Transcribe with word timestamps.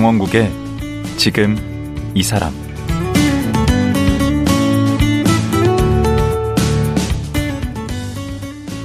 강원국의 0.00 0.50
지금 1.18 1.58
이 2.14 2.22
사람 2.22 2.54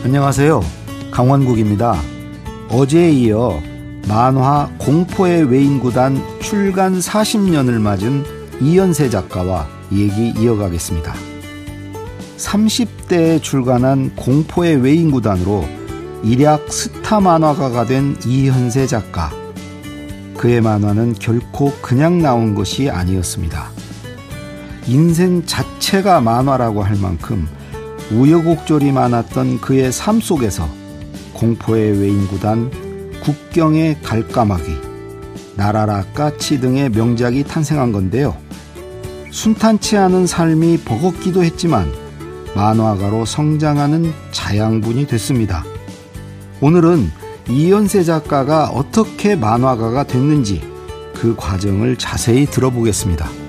안녕하세요. 0.04 0.62
강원국입니다. 1.12 1.96
어제에 2.68 3.12
이어 3.12 3.62
만화 4.09 4.70
공포의 4.78 5.50
외인구단 5.50 6.22
출간 6.42 7.00
40년을 7.00 7.80
맞은 7.80 8.26
이연세 8.59 9.09
작가와 9.09 9.70
얘기 9.94 10.34
이어가겠습니다. 10.38 11.14
30대에 12.36 13.42
출간한 13.42 14.14
공포의 14.18 14.84
외인구단으로 14.84 15.64
일약 16.26 16.73
스타 16.73 17.22
만화가가 17.22 17.86
된 17.86 18.18
이현세 18.26 18.88
작가. 18.88 19.45
그의 20.45 20.62
만화는 20.62 21.13
결코 21.13 21.72
그냥 21.81 22.22
나온 22.22 22.53
것이 22.53 22.88
아니었습니다. 22.88 23.72
인생 24.86 25.44
자체가 25.44 26.22
만화라고 26.22 26.84
할 26.84 26.98
만큼 26.98 27.48
우여곡절이 28.12 28.91
많았던 28.91 29.59
그의 29.59 29.92
삶 29.92 30.22
속에서 30.22 30.70
공포의 31.33 32.00
외인구단, 32.00 32.70
국경의 33.23 34.03
갈까마귀, 34.03 34.66
나라라 35.55 36.03
까치 36.14 36.59
등의 36.59 36.92
명작이 36.92 37.44
탄생한 37.44 37.92
건데요. 37.92 38.38
순탄치 39.31 39.98
않은 39.98 40.27
삶이 40.27 40.81
버겁기도 40.86 41.44
했지만 41.44 41.92
만화가로 42.55 43.25
성장하는 43.25 44.14
자양분이 44.30 45.08
됐습니다. 45.08 45.66
오늘은 46.61 47.25
이연세 47.50 48.04
작가가 48.04 48.66
어떻게 48.66 49.36
만화가가 49.36 50.04
됐는지 50.04 50.62
그 51.14 51.36
과정을 51.36 51.98
자세히 51.98 52.46
들어보겠습니다. 52.46 53.45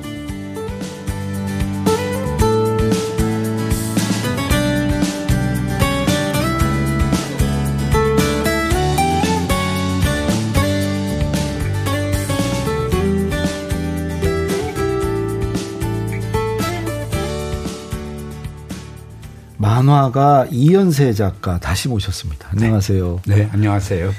만화가 19.71 20.47
이연세 20.53 21.13
작가 21.13 21.59
다시 21.59 21.89
모셨습니다. 21.89 22.49
안녕하세요. 22.53 23.21
네, 23.27 23.37
네 23.37 23.49
안녕하세요. 23.53 24.13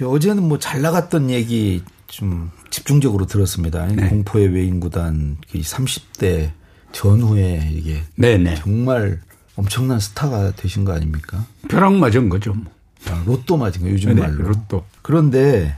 어제는 0.00 0.44
뭐 0.44 0.58
잘 0.60 0.80
나갔던 0.80 1.28
얘기 1.30 1.82
좀 2.06 2.52
집중적으로 2.70 3.26
들었습니다. 3.26 3.84
네. 3.86 4.08
공포의 4.08 4.48
외인구단 4.54 5.38
30대 5.52 6.52
전후에 6.92 7.70
이게 7.74 8.02
네네. 8.14 8.50
네. 8.50 8.54
정말 8.54 9.20
엄청난 9.56 9.98
스타가 9.98 10.52
되신 10.52 10.84
거 10.84 10.92
아닙니까? 10.92 11.46
벼락 11.68 11.94
맞은 11.94 12.28
거죠. 12.28 12.54
뭐. 12.54 12.72
아, 13.10 13.24
로또 13.26 13.56
맞은 13.56 13.82
거 13.82 13.90
요즘 13.90 14.14
네, 14.14 14.22
말로. 14.22 14.44
로또. 14.44 14.84
그런데 15.02 15.76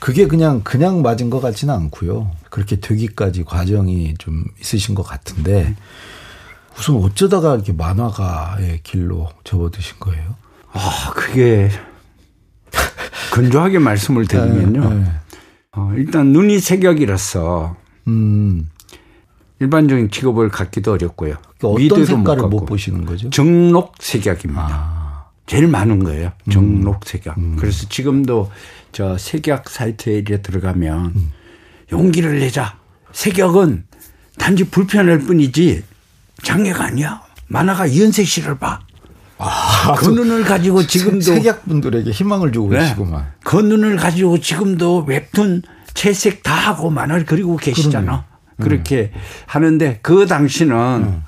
그게 0.00 0.26
그냥 0.26 0.60
그냥 0.62 1.00
맞은 1.00 1.30
것 1.30 1.40
같지는 1.40 1.72
않고요. 1.72 2.30
그렇게 2.50 2.78
되기까지 2.78 3.44
과정이 3.44 4.14
좀 4.18 4.44
있으신 4.60 4.94
것 4.94 5.02
같은데 5.02 5.74
우선 6.80 6.96
어쩌다가 6.96 7.54
이렇게 7.56 7.74
만화가의 7.74 8.80
길로 8.82 9.28
접어드신 9.44 9.96
거예요? 10.00 10.34
아, 10.72 11.12
그게 11.14 11.68
건조하게 13.34 13.78
말씀을 13.80 14.26
드리면요. 14.26 14.88
네, 14.88 14.94
네. 14.96 15.12
어, 15.72 15.92
일단 15.94 16.28
눈이 16.28 16.58
색역이라서 16.58 17.76
음. 18.08 18.70
일반적인 19.58 20.10
직업을 20.10 20.48
갖기도 20.48 20.92
어렵고요. 20.92 21.34
그러니까 21.58 21.68
어떤 21.68 22.06
색깔을 22.06 22.42
못, 22.44 22.48
못, 22.48 22.64
보시는 22.64 23.04
거죠? 23.04 23.28
정록 23.28 23.96
색약입니다. 24.00 24.68
아. 24.70 25.26
제일 25.44 25.68
많은 25.68 26.02
거예요. 26.02 26.32
정록 26.50 27.04
색약. 27.04 27.36
음. 27.36 27.56
그래서 27.58 27.86
지금도 27.90 28.50
저 28.92 29.18
색약 29.18 29.68
사이트에 29.68 30.22
들어가면 30.22 31.12
음. 31.14 31.32
용기를 31.92 32.38
내자. 32.38 32.78
색역은 33.12 33.84
단지 34.38 34.64
불편할 34.70 35.18
뿐이지 35.18 35.89
장애가 36.42 36.84
아니야. 36.84 37.22
만화가 37.48 37.86
이현세 37.86 38.24
씨를 38.24 38.58
봐. 38.58 38.80
아, 39.38 39.94
그 39.96 40.06
눈을 40.10 40.44
가지고 40.44 40.86
지금도 40.86 41.22
색약분들에게 41.22 42.10
희망을 42.10 42.52
주고 42.52 42.70
네. 42.70 42.80
계시구만. 42.80 43.32
그 43.42 43.56
눈을 43.56 43.96
가지고 43.96 44.38
지금도 44.38 45.04
웹툰 45.08 45.62
채색 45.94 46.42
다 46.42 46.52
하고 46.54 46.90
만화를 46.90 47.24
그리고 47.24 47.56
계시잖아. 47.56 48.24
음. 48.56 48.62
그렇게 48.62 49.12
하는데 49.46 49.98
그 50.02 50.26
당시는 50.26 50.74
음. 50.76 51.22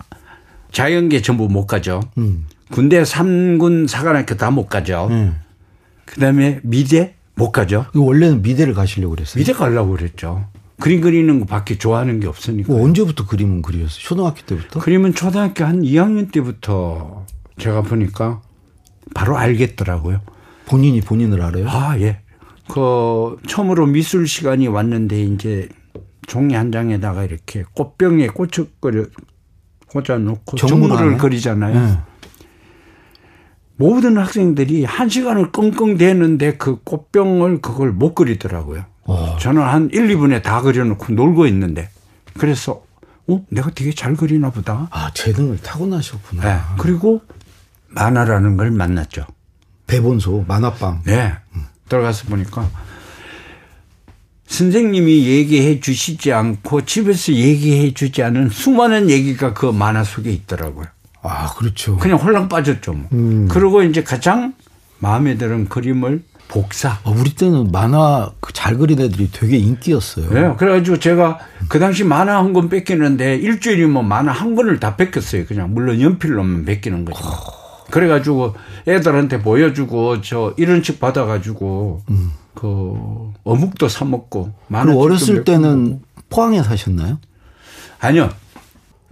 자연계 0.72 1.22
전부 1.22 1.49
못 1.49 1.67
가죠. 1.67 2.01
음. 2.19 2.47
군대 2.71 3.03
3군 3.03 3.89
사관학교 3.89 4.37
다 4.37 4.51
못 4.51 4.69
가죠. 4.69 5.09
음. 5.11 5.37
그다음에 6.05 6.61
미대 6.62 7.15
못 7.34 7.51
가죠. 7.51 7.87
원래는 7.95 8.43
미대를 8.43 8.75
가시려고 8.75 9.15
그랬어요. 9.15 9.41
미대 9.41 9.53
가려고 9.55 9.93
그랬죠. 9.97 10.47
그림 10.82 11.00
그리는 11.00 11.38
거 11.38 11.47
밖에 11.47 11.78
좋아하는 11.78 12.19
게 12.19 12.26
없으니까. 12.26 12.72
뭐 12.72 12.82
언제부터 12.84 13.25
그림은 13.25 13.62
그리셨어요? 13.62 14.00
초등학교 14.00 14.43
때부터? 14.44 14.81
그림은 14.81 15.15
초등학교 15.15 15.65
한 15.65 15.82
2학년 15.82 16.32
때부터 16.32 17.25
제가 17.56 17.82
보니까 17.82 18.43
바로 19.15 19.37
알겠더라고요. 19.38 20.22
본인이 20.66 21.00
본인을 21.00 21.41
알아요? 21.41 21.69
아, 21.69 21.97
예. 22.00 22.19
그 22.69 23.37
처음으로 23.47 23.87
미술 23.87 24.26
시간이 24.26 24.66
왔는데 24.66 25.22
이제 25.22 25.69
종이 26.26 26.54
한 26.54 26.72
장에다가 26.72 27.22
이렇게 27.22 27.62
꽃병에 27.75 28.28
꽃을 28.28 28.69
끓여 28.81 29.06
꽂아 29.87 30.19
놓고 30.19 30.56
정물을 30.56 31.16
그리잖아요. 31.19 31.75
네. 31.81 31.98
모든 33.76 34.19
학생들이 34.19 34.84
한 34.84 35.09
시간을 35.09 35.53
끙끙 35.53 35.97
대는데 35.97 36.56
그 36.56 36.81
꽃병을 36.82 37.60
그걸 37.60 37.92
못 37.92 38.16
그리더라고요. 38.16 38.91
어. 39.05 39.37
저는 39.41 39.63
한 39.63 39.91
1, 39.93 40.09
2분에 40.09 40.43
다 40.43 40.61
그려놓고 40.63 41.13
놀고 41.13 41.47
있는데 41.47 41.91
그래서 42.39 42.85
어 43.29 43.45
내가 43.49 43.71
되게 43.71 43.93
잘 43.93 44.15
그리나 44.15 44.51
보다. 44.51 44.89
아 44.91 45.11
재능을 45.15 45.59
타고나셨구나. 45.59 46.43
네. 46.43 46.61
그리고 46.79 47.23
만화라는 47.89 48.57
걸 48.57 48.71
만났죠. 48.71 49.27
대본소 49.87 50.45
만화방. 50.49 51.03
네. 51.05 51.35
들어가서 51.89 52.27
보니까 52.29 52.69
선생님이 54.47 55.27
얘기해 55.27 55.81
주시지 55.81 56.33
않고 56.33 56.84
집에서 56.84 57.33
얘기해 57.33 57.95
주지 57.95 58.23
않은 58.23 58.51
수많은 58.51 59.09
얘기가 59.11 59.55
그 59.55 59.67
만화 59.67 60.05
속에 60.05 60.31
있더라고요. 60.31 60.87
아, 61.23 61.55
그렇죠. 61.55 61.97
그냥 61.97 62.19
홀랑 62.19 62.49
빠졌죠. 62.49 62.93
뭐. 62.93 63.09
음. 63.13 63.49
그리고 63.49 63.83
이제 63.83 64.03
가장 64.03 64.55
마음에 64.99 65.37
드는 65.37 65.69
그림을 65.69 66.23
복사. 66.53 66.99
아, 67.03 67.11
우리 67.11 67.35
때는 67.35 67.73
만화 67.73 68.31
그잘 68.41 68.77
그린 68.77 69.01
애들이 69.01 69.31
되게 69.33 69.57
인기였어요. 69.57 70.31
네. 70.31 70.55
그래가지고 70.59 70.99
제가 70.99 71.39
그 71.69 71.79
당시 71.79 72.05
만화 72.05 72.37
한 72.37 72.53
권 72.53 72.69
뺏기는데 72.69 73.37
일주일이면 73.37 74.07
만화 74.07 74.33
한 74.33 74.55
권을 74.55 74.79
다 74.79 74.97
뺏겼어요. 74.97 75.47
그냥 75.47 75.72
물론 75.72 75.99
연필로만 75.99 76.66
뺏기는 76.66 77.07
거죠. 77.07 77.19
그래가지고 77.91 78.54
애들한테 78.87 79.41
보여주고 79.41 80.21
저 80.21 80.53
이런 80.59 80.83
책 80.83 81.01
받아가지고 81.01 82.03
음. 82.10 82.33
그 82.55 83.33
어묵도 83.45 83.89
사 83.89 84.05
먹고 84.05 84.53
만화. 84.69 84.95
어렸을 84.95 85.45
때는 85.45 86.03
포항에 86.28 86.63
사셨나요? 86.63 87.19
아니요. 88.01 88.28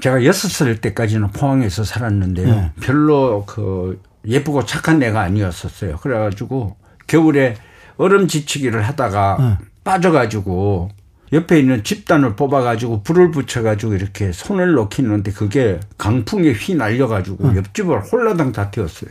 제가 0.02 0.26
여섯 0.26 0.48
살 0.50 0.78
때까지는 0.78 1.28
포항에서 1.28 1.84
살았는데요. 1.84 2.46
네. 2.46 2.72
별로 2.80 3.44
그 3.46 3.98
예쁘고 4.26 4.66
착한 4.66 5.02
애가 5.02 5.18
아니었었어요. 5.20 5.96
그래가지고 5.96 6.76
겨울에 7.10 7.56
얼음 7.96 8.28
지치기를 8.28 8.82
하다가 8.82 9.36
네. 9.40 9.66
빠져가지고 9.82 10.90
옆에 11.32 11.58
있는 11.58 11.82
집단을 11.82 12.36
뽑아가지고 12.36 13.02
불을 13.02 13.32
붙여가지고 13.32 13.94
이렇게 13.94 14.30
손을 14.30 14.72
놓기는데 14.72 15.32
그게 15.32 15.80
강풍에 15.98 16.52
휘 16.52 16.76
날려가지고 16.76 17.50
네. 17.50 17.56
옆집을 17.58 18.00
홀라당 18.00 18.52
다 18.52 18.70
태웠어요. 18.70 19.10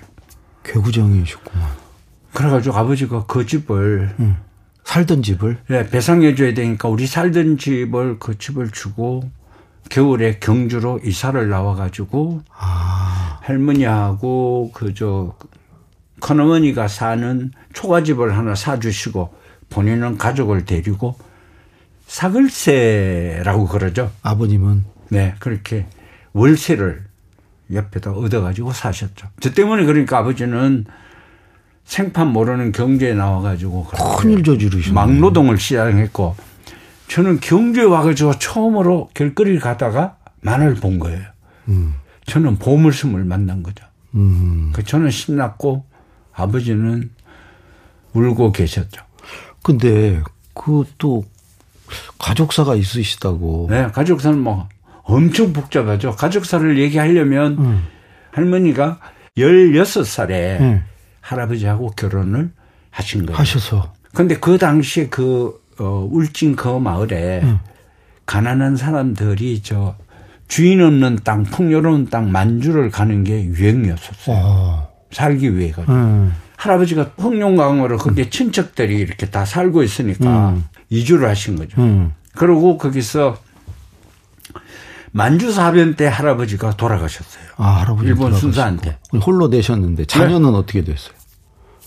개구정이셨구만. 0.64 1.68
그래가지고 2.34 2.76
아버지가 2.78 3.26
그 3.26 3.46
집을 3.46 4.16
응. 4.20 4.38
살던 4.86 5.22
집을 5.22 5.58
네, 5.68 5.90
배상해줘야 5.90 6.54
되니까 6.54 6.88
우리 6.88 7.06
살던 7.06 7.58
집을 7.58 8.18
그 8.20 8.38
집을 8.38 8.72
주고 8.72 9.30
겨울에 9.90 10.38
경주로 10.40 11.00
이사를 11.04 11.50
나와가지고 11.50 12.44
아. 12.58 13.40
할머니하고 13.42 14.72
그저 14.74 15.36
큰어머니가 16.20 16.88
사는 16.88 17.52
초가집을 17.74 18.38
하나 18.38 18.56
사주시고 18.56 19.34
본인은 19.70 20.18
가족을 20.18 20.66
데리고 20.66 21.18
사글세라고 22.08 23.68
그러죠. 23.68 24.12
아버님은? 24.24 24.86
네, 25.10 25.36
그렇게 25.40 25.86
월세를 26.34 27.04
옆에다 27.72 28.12
얻어가지고 28.12 28.74
사셨죠. 28.74 29.28
저 29.40 29.52
때문에 29.52 29.86
그러니까 29.86 30.18
아버지는 30.18 30.86
생판 31.86 32.28
모르는 32.28 32.72
경제에 32.72 33.14
나와가지고 33.14 33.88
큰일 34.18 34.44
저지르시네. 34.44 34.94
막노동을 34.94 35.58
시작했고 35.58 36.36
저는 37.08 37.40
경주에 37.40 37.84
와가지고 37.84 38.38
처음으로 38.38 39.10
길거리를 39.14 39.60
가다가 39.60 40.18
만화를 40.42 40.76
본 40.76 41.00
거예요. 41.00 41.24
음. 41.68 41.96
저는 42.26 42.58
보물섬을 42.58 43.24
만난 43.24 43.64
거죠. 43.64 43.86
음. 44.14 44.72
그 44.74 44.84
저는 44.84 45.10
신났고 45.10 45.86
아버지는 46.40 47.10
울고 48.14 48.52
계셨죠. 48.52 49.02
근데 49.64 50.22
그 50.54 50.84
또 50.98 51.24
가족사가 52.20 52.76
있으시다고. 52.76 53.68
네, 53.70 53.88
가족사는 53.88 54.40
뭐 54.40 54.68
엄청 55.04 55.54
복잡하죠. 55.54 56.16
가족사를 56.16 56.78
얘기하려면 56.78 57.58
음. 57.58 57.88
할머니가 58.32 59.00
16살에 59.38 60.60
음. 60.60 60.84
할아버지하고 61.22 61.92
결혼을 61.92 62.52
하신 62.92 63.26
거예요. 63.26 63.38
하셔서. 63.38 63.94
근데 64.14 64.38
그 64.38 64.58
당시에 64.58 65.08
그, 65.08 65.62
어, 65.80 66.08
울진 66.12 66.56
그 66.56 66.68
마을에 66.68 67.42
음. 67.44 67.60
가난한 68.26 68.76
사람들이 68.76 69.62
저 69.64 69.96
주인 70.48 70.82
없는 70.82 71.20
땅, 71.24 71.44
풍요로운 71.44 72.10
땅 72.10 72.32
만주를 72.32 72.90
가는 72.90 73.24
게 73.24 73.44
유행이었었어요. 73.44 74.36
어. 74.36 74.89
살기 75.12 75.58
위해서. 75.58 75.82
음. 75.90 76.34
할아버지가 76.58 77.12
홍룡강으로 77.22 77.98
거기에 77.98 78.26
음. 78.26 78.30
친척들이 78.30 78.98
이렇게 78.98 79.30
다 79.30 79.46
살고 79.46 79.82
있으니까 79.84 80.50
음. 80.50 80.66
이주를 80.90 81.30
하신 81.30 81.56
거죠. 81.56 81.82
음. 81.82 82.14
그러고 82.36 82.78
거기서 82.78 83.38
만주 85.12 85.52
사변 85.52 85.96
때 85.96 86.06
할아버지가 86.06 86.72
돌아가셨어요. 86.72 87.44
아, 87.58 87.80
할아버지 87.82 88.08
일본 88.08 88.34
순사한테. 88.34 88.98
홀로 89.26 89.50
되셨는데 89.50 90.06
자녀는 90.06 90.52
네. 90.52 90.58
어떻게 90.58 90.84
됐어요? 90.84 91.14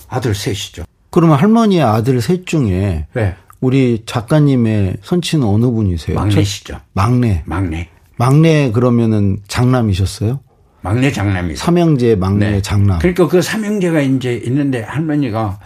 아들 0.09 0.35
셋이죠. 0.35 0.85
그러면 1.11 1.39
할머니의 1.39 1.83
아들 1.83 2.21
셋 2.21 2.47
중에 2.47 3.07
네. 3.13 3.37
우리 3.61 4.03
작가님의 4.07 4.97
선친은 5.03 5.47
어느 5.47 5.67
분이세요? 5.67 6.17
막내시죠. 6.17 6.81
막내. 6.95 7.43
막내. 7.47 7.91
막내 8.17 8.73
그러면은 8.73 9.39
장남이셨어요? 9.47 10.41
막내 10.82 11.11
장남이. 11.12 11.56
삼형제 11.56 12.17
막내 12.17 12.50
네. 12.50 12.62
장남. 12.62 12.99
그러니까 12.99 13.29
그 13.29 13.40
삼형제가 13.40 14.00
이제 14.00 14.34
있는데 14.44 14.82
할머니가 14.82 15.58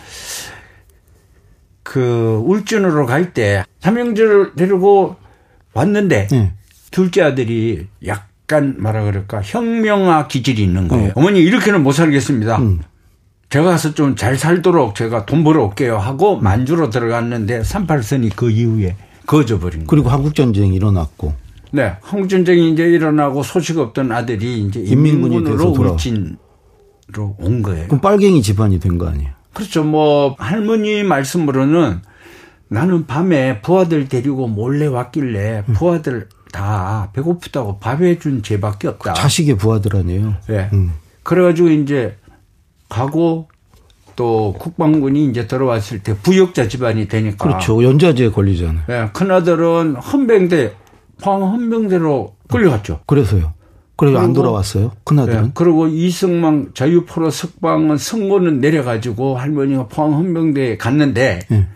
그 1.82 2.40
울진으로 2.44 3.06
갈 3.06 3.32
때 3.32 3.64
삼형제를 3.80 4.52
데리고 4.56 5.16
왔는데 5.72 6.28
네. 6.30 6.52
둘째 6.90 7.22
아들이 7.22 7.86
약간 8.06 8.76
뭐라 8.80 9.04
그럴까 9.04 9.42
혁명화 9.42 10.26
기질이 10.28 10.62
있는 10.62 10.88
거예요. 10.88 11.12
어. 11.14 11.20
머니 11.20 11.40
이렇게는 11.40 11.82
못 11.82 11.92
살겠습니다. 11.92 12.58
음. 12.58 12.80
제가 13.48 13.70
가서 13.70 13.94
좀 13.94 14.16
잘 14.16 14.36
살도록 14.36 14.94
제가 14.96 15.24
돈 15.24 15.44
벌어 15.44 15.62
올게요 15.64 15.98
하고 15.98 16.36
만주로 16.38 16.90
들어갔는데 16.90 17.60
38선이 17.62 18.34
그 18.34 18.50
이후에 18.50 18.96
거져버린 19.26 19.80
거예요. 19.80 19.86
그리고 19.86 20.08
한국전쟁이 20.10 20.74
일어났고. 20.74 21.32
네. 21.72 21.96
한국 22.00 22.28
전쟁이 22.28 22.70
이제 22.70 22.84
일어나고 22.84 23.42
소식 23.42 23.78
없던 23.78 24.12
아들이 24.12 24.60
이제 24.62 24.80
인민군으로 24.80 25.68
울진으로 25.70 26.36
온 27.38 27.62
거예요. 27.62 27.86
그럼 27.88 28.00
빨갱이 28.00 28.42
집안이 28.42 28.80
된 28.80 28.98
거 28.98 29.08
아니에요? 29.08 29.30
그렇죠. 29.52 29.84
뭐 29.84 30.34
할머니 30.38 31.02
말씀으로는 31.02 32.00
나는 32.68 33.06
밤에 33.06 33.60
부하들 33.62 34.08
데리고 34.08 34.48
몰래 34.48 34.86
왔길래 34.86 35.64
음. 35.68 35.74
부하들 35.74 36.28
다 36.52 37.10
배고프다고 37.12 37.78
밥 37.78 38.00
해 38.02 38.18
준 38.18 38.42
죄밖에 38.42 38.88
없다. 38.88 39.12
그 39.14 39.18
자식의 39.20 39.56
부하들 39.56 39.96
아니에요? 39.96 40.34
네. 40.48 40.68
음. 40.72 40.92
그래가지고 41.22 41.68
이제 41.70 42.16
가고 42.88 43.48
또 44.14 44.54
국방군이 44.58 45.26
이제 45.26 45.46
들어왔을 45.46 46.02
때 46.02 46.16
부역자 46.16 46.68
집안이 46.68 47.08
되니까. 47.08 47.36
그렇죠. 47.46 47.82
연좌제에 47.84 48.30
걸리잖아요. 48.30 48.84
네. 48.88 49.10
큰아들은 49.12 49.96
헌병대, 49.96 50.72
포항 51.20 51.42
헌병대로 51.42 52.34
끌려갔죠. 52.48 53.00
그래서요. 53.06 53.52
그래서 53.96 54.18
안 54.18 54.32
돌아왔어요. 54.34 54.92
큰아들은. 55.04 55.42
네. 55.42 55.50
그리고 55.54 55.86
이승망 55.86 56.72
자유포로 56.74 57.30
석방은 57.30 57.96
선고는 57.96 58.60
내려가지고 58.60 59.38
할머니가 59.38 59.86
포항 59.88 60.12
헌병대에 60.14 60.76
갔는데 60.76 61.40
네. 61.48 61.66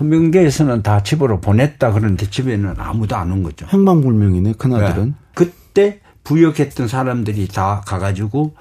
헌병대에서는 0.00 0.82
다 0.82 1.02
집으로 1.02 1.40
보냈다 1.40 1.92
그러는데 1.92 2.30
집에는 2.30 2.74
아무도 2.78 3.16
안 3.16 3.30
온 3.32 3.42
거죠. 3.42 3.66
행방불명이네 3.66 4.54
큰아들은. 4.54 5.04
네. 5.08 5.12
그때 5.34 6.00
부역했던 6.24 6.88
사람들이 6.88 7.48
다 7.48 7.82
가가지고 7.86 8.54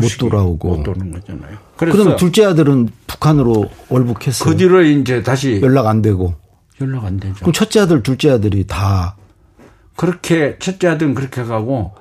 못 0.00 0.08
돌아오고 0.18 0.76
못 0.76 0.82
도는 0.82 1.12
거잖아요. 1.12 1.58
그러면 1.76 2.16
둘째 2.16 2.44
아들은 2.46 2.88
북한으로 3.06 3.68
월북했어요. 3.90 4.48
그 4.48 4.56
뒤로 4.56 4.82
이제 4.82 5.22
다시 5.22 5.60
연락 5.62 5.86
안 5.86 6.00
되고 6.00 6.34
연락 6.80 7.04
안 7.04 7.18
되죠. 7.18 7.34
그럼 7.40 7.52
첫째 7.52 7.80
아들, 7.80 8.02
둘째 8.02 8.30
아들이 8.30 8.64
다 8.66 9.16
그렇게 9.96 10.56
첫째 10.58 10.88
아들은 10.88 11.14
그렇게 11.14 11.42
가고 11.44 11.94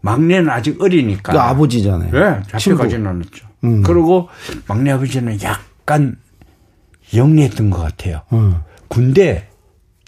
막내는 0.00 0.50
아직 0.50 0.80
어리니까. 0.80 1.32
그 1.32 1.38
아버지잖아요. 1.38 2.10
네, 2.12 2.42
잡혀가지는 2.48 3.06
않았죠. 3.06 3.46
음. 3.64 3.82
그리고 3.82 4.28
막내 4.68 4.90
아버지는 4.92 5.38
약간 5.42 6.16
영리했던 7.14 7.70
것 7.70 7.82
같아요. 7.82 8.22
음. 8.32 8.56
군대 8.88 9.48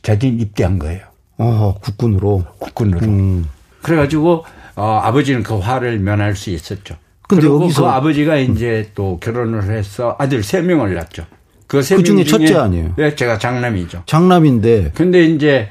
자진 0.03 0.41
입대한 0.41 0.79
거예요. 0.79 1.01
어, 1.39 1.75
국군으로. 1.81 2.45
국군으로. 2.59 3.07
음. 3.07 3.49
그래가지고 3.83 4.45
어, 4.77 5.01
아버지는 5.03 5.43
그 5.43 5.59
화를 5.59 5.99
면할 5.99 6.37
수 6.37 6.51
있었죠. 6.51 6.97
근데 7.29 7.47
여기서 7.47 7.83
그 7.83 7.89
아버지가 7.89 8.37
이제 8.37 8.91
또 8.95 9.19
결혼을 9.21 9.65
해서 9.65 10.17
아들 10.19 10.43
세 10.43 10.63
명을 10.63 10.95
낳죠. 10.95 11.27
그세 11.67 11.97
그 11.97 12.03
중에 12.03 12.25
첫째 12.25 12.55
아니에요? 12.57 12.95
네, 12.97 13.15
제가 13.15 13.39
장남이죠. 13.39 14.05
장남인데. 14.07 14.93
근데 14.95 15.25
이제 15.25 15.69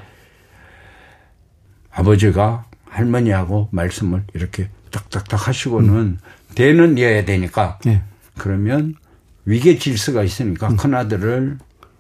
아버지가 1.98 2.66
할머니하고 2.90 3.70
말씀을 3.72 4.24
이렇게 4.34 4.70
딱딱딱 4.92 5.48
하시고는 5.48 5.94
음. 5.94 6.20
대는 6.56 6.98
이어야 6.98 7.26
되니까 7.26 7.80
네. 7.86 8.02
그러면 8.38 8.96
위계 9.46 9.78
질서가 9.78 10.24
있으니까 10.24 10.70
음. 10.70 10.78
큰 10.78 10.94
아들을 10.94 11.58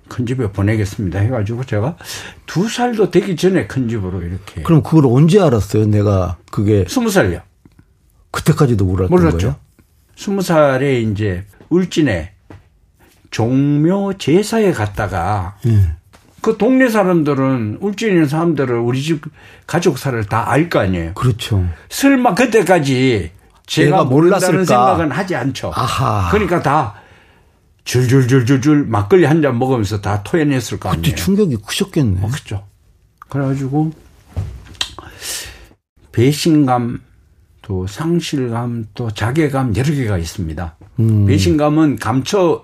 큰 0.07 0.25
집에 0.25 0.51
보내겠습니다 0.51 1.19
해가지고 1.19 1.65
제가 1.65 1.97
두 2.45 2.69
살도 2.69 3.11
되기 3.11 3.35
전에 3.35 3.67
큰 3.67 3.89
집으로 3.89 4.21
이렇게. 4.21 4.61
그럼 4.61 4.81
그걸 4.83 5.05
언제 5.07 5.39
알았어요? 5.41 5.85
내가 5.87 6.37
그게 6.51 6.85
스무 6.87 7.09
살요. 7.09 7.41
그때까지도 8.31 8.85
몰랐던 8.85 9.09
몰랐죠. 9.09 9.37
거예요? 9.37 9.55
스무 10.15 10.41
살에 10.41 11.01
이제 11.01 11.45
울진에 11.69 12.33
종묘 13.31 14.13
제사에 14.17 14.71
갔다가 14.71 15.57
네. 15.65 15.96
그 16.47 16.55
동네 16.57 16.87
사람들은 16.87 17.79
울진에 17.81 18.13
있는 18.13 18.25
사람들은 18.29 18.79
우리 18.79 19.01
집 19.01 19.21
가족사를 19.67 20.23
다 20.27 20.49
알 20.49 20.69
거 20.69 20.79
아니에요. 20.79 21.13
그렇죠. 21.13 21.67
설마 21.89 22.35
그때까지 22.35 23.31
제가 23.65 24.05
몰랐다는 24.05 24.63
생각은 24.63 25.11
하지 25.11 25.35
않죠. 25.35 25.73
아하. 25.75 26.29
그러니까 26.31 26.61
다 26.61 26.93
줄줄줄줄줄 27.83 28.85
막걸리 28.85 29.25
한 29.25 29.41
잔 29.41 29.59
먹으면서 29.59 29.99
다 29.99 30.23
토해냈을 30.23 30.79
거 30.79 30.87
아니에요. 30.87 31.03
그때 31.03 31.15
충격이 31.15 31.57
크셨겠네. 31.67 32.21
어, 32.23 32.27
그죠. 32.29 32.63
그래가지고 33.27 33.91
배신감 36.13 37.01
또 37.61 37.87
상실감 37.87 38.85
또 38.93 39.11
자괴감 39.11 39.75
여러 39.75 39.93
개가 39.93 40.17
있습니다. 40.17 40.77
음. 41.01 41.25
배신감은 41.25 41.97
감춰 41.97 42.63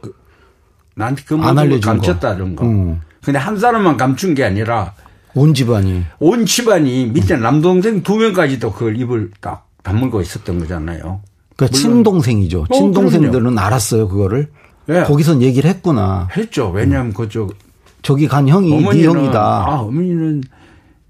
나한테 0.95 1.23
그 1.25 1.33
모습을 1.33 1.81
감췄다는 1.81 2.55
거. 2.55 2.65
음. 2.65 3.01
근데 3.23 3.39
한 3.39 3.57
사람만 3.57 3.97
감춘 3.97 4.33
게 4.35 4.43
아니라 4.43 4.93
온 5.33 5.53
집안이 5.53 6.03
온 6.19 6.45
집안이 6.45 7.07
밑에 7.07 7.37
남동생 7.37 8.03
두 8.03 8.17
명까지도 8.17 8.73
그걸 8.73 8.99
입을 8.99 9.31
딱 9.39 9.67
다물고 9.81 10.21
있었던 10.21 10.59
거잖아요. 10.59 11.21
그러니까 11.55 11.77
친동생이죠. 11.77 12.65
어, 12.69 12.73
친동생들은 12.73 13.57
알았어요 13.57 14.07
그거를. 14.07 14.49
네. 14.85 15.03
거기선 15.03 15.41
얘기를 15.41 15.69
했구나. 15.69 16.27
했죠. 16.35 16.69
왜냐하면 16.69 17.11
음. 17.11 17.13
그쪽 17.13 17.55
저기 18.01 18.27
간 18.27 18.47
형이 18.47 18.69
네 18.69 19.05
형이다. 19.05 19.39
아 19.39 19.79
어머니는 19.79 20.43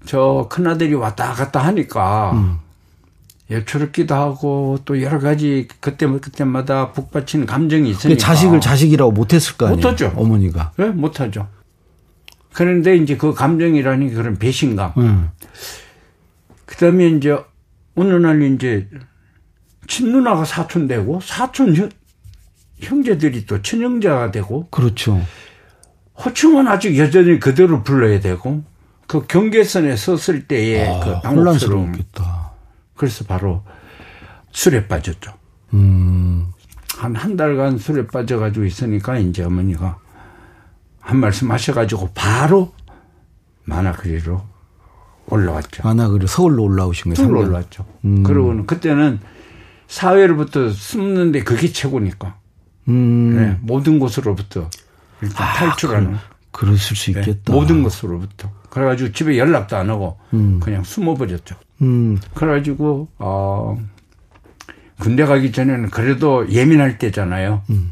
저 0.06 0.46
큰아들이 0.48 0.94
왔다 0.94 1.32
갔다 1.32 1.60
하니까 1.60 2.32
음. 2.32 2.58
예초롭기도 3.50 4.14
하고 4.14 4.78
또 4.84 5.02
여러 5.02 5.18
가지 5.18 5.68
그때 5.80 6.06
그때마다 6.06 6.92
북받치는 6.92 7.46
감정이 7.46 7.90
있으니까 7.90 8.18
자식을 8.18 8.60
자식이라고 8.60 9.12
못했을 9.12 9.56
거 9.56 9.66
아니에요. 9.66 9.76
못하죠. 9.76 10.12
어머니가. 10.16 10.72
네, 10.76 10.86
못하죠. 10.88 11.48
그런데 12.54 12.96
이제 12.96 13.16
그 13.16 13.34
감정이라는 13.34 14.14
그런 14.14 14.38
배신감. 14.38 14.92
음. 14.96 15.30
그 16.64 16.76
다음에 16.76 17.08
이제 17.08 17.36
어느 17.96 18.14
날 18.14 18.42
이제 18.42 18.88
친누나가 19.88 20.44
사촌 20.44 20.86
되고 20.86 21.20
사촌 21.20 21.74
형, 21.74 21.90
형제들이 22.78 23.46
또 23.46 23.60
친형제가 23.60 24.30
되고. 24.30 24.68
그렇죠. 24.70 25.20
호칭은 26.24 26.68
아직 26.68 26.96
여전히 26.96 27.40
그대로 27.40 27.82
불러야 27.82 28.20
되고 28.20 28.62
그 29.08 29.26
경계선에 29.26 29.96
섰을 29.96 30.46
때의 30.46 30.88
아, 30.88 31.00
그 31.00 31.20
당혹스러움. 31.22 31.92
그래서 32.96 33.24
바로 33.24 33.64
술에 34.52 34.86
빠졌죠. 34.86 35.32
음. 35.72 36.46
한, 36.96 37.16
한 37.16 37.36
달간 37.36 37.78
술에 37.78 38.06
빠져가지고 38.06 38.64
있으니까 38.64 39.18
이제 39.18 39.42
어머니가 39.42 39.98
한 41.04 41.18
말씀 41.18 41.50
하셔가지고 41.50 42.10
바로 42.14 42.72
만화 43.64 43.92
그리러 43.92 44.42
올라왔죠. 45.26 45.82
만화 45.84 46.08
그리러 46.08 46.26
서울로 46.26 46.64
올라오신 46.64 47.14
거예요? 47.14 47.26
서울로 47.26 47.46
올라왔죠. 47.46 47.84
음. 48.06 48.22
그러고는 48.22 48.66
그때는 48.66 49.20
사회로부터 49.86 50.70
숨는데 50.70 51.44
그게 51.44 51.70
최고니까. 51.70 52.38
음. 52.88 53.36
네, 53.36 53.58
모든 53.60 53.98
곳으로부터 53.98 54.68
일단 55.20 55.46
아, 55.46 55.52
탈출하는. 55.52 56.16
그, 56.50 56.66
그랬을 56.66 56.96
수 56.96 57.12
네, 57.12 57.20
있겠다. 57.20 57.52
네, 57.52 57.52
모든 57.52 57.82
곳으로부터. 57.82 58.50
그래가지고 58.70 59.12
집에 59.12 59.36
연락도 59.38 59.76
안 59.76 59.90
하고 59.90 60.18
음. 60.32 60.58
그냥 60.60 60.84
숨어버렸죠. 60.84 61.54
음. 61.82 62.18
그래가지고 62.32 63.08
어 63.18 63.76
군대 65.00 65.26
가기 65.26 65.52
전에는 65.52 65.90
그래도 65.90 66.48
예민할 66.50 66.96
때잖아요. 66.98 67.62
음. 67.70 67.90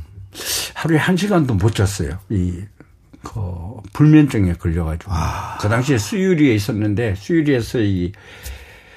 하루에 0.75 0.99
한 0.99 1.17
시간도 1.17 1.55
못 1.55 1.75
잤어요. 1.75 2.19
이, 2.31 2.61
그, 3.23 3.41
불면증에 3.93 4.55
걸려가지고. 4.55 5.13
아. 5.13 5.59
그 5.61 5.69
당시에 5.69 5.99
수유리에 5.99 6.55
있었는데, 6.55 7.15
수유리에서 7.17 7.81
이 7.81 8.13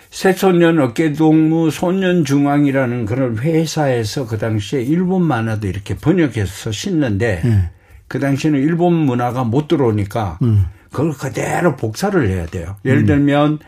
새소년 0.09 0.79
어깨동무 0.79 1.71
소년중앙이라는 1.71 3.05
그런 3.05 3.37
회사에서 3.37 4.25
그 4.25 4.37
당시에 4.37 4.81
일본 4.81 5.23
만화도 5.23 5.67
이렇게 5.67 5.95
번역해서 5.95 6.71
싣는데, 6.71 7.41
네. 7.43 7.69
그 8.07 8.19
당시에는 8.19 8.59
일본 8.59 8.93
문화가 8.93 9.43
못 9.43 9.67
들어오니까, 9.67 10.39
음. 10.41 10.65
그걸 10.91 11.11
그대로 11.11 11.75
복사를 11.75 12.27
해야 12.29 12.45
돼요. 12.45 12.77
예를 12.85 13.01
음. 13.01 13.05
들면, 13.05 13.59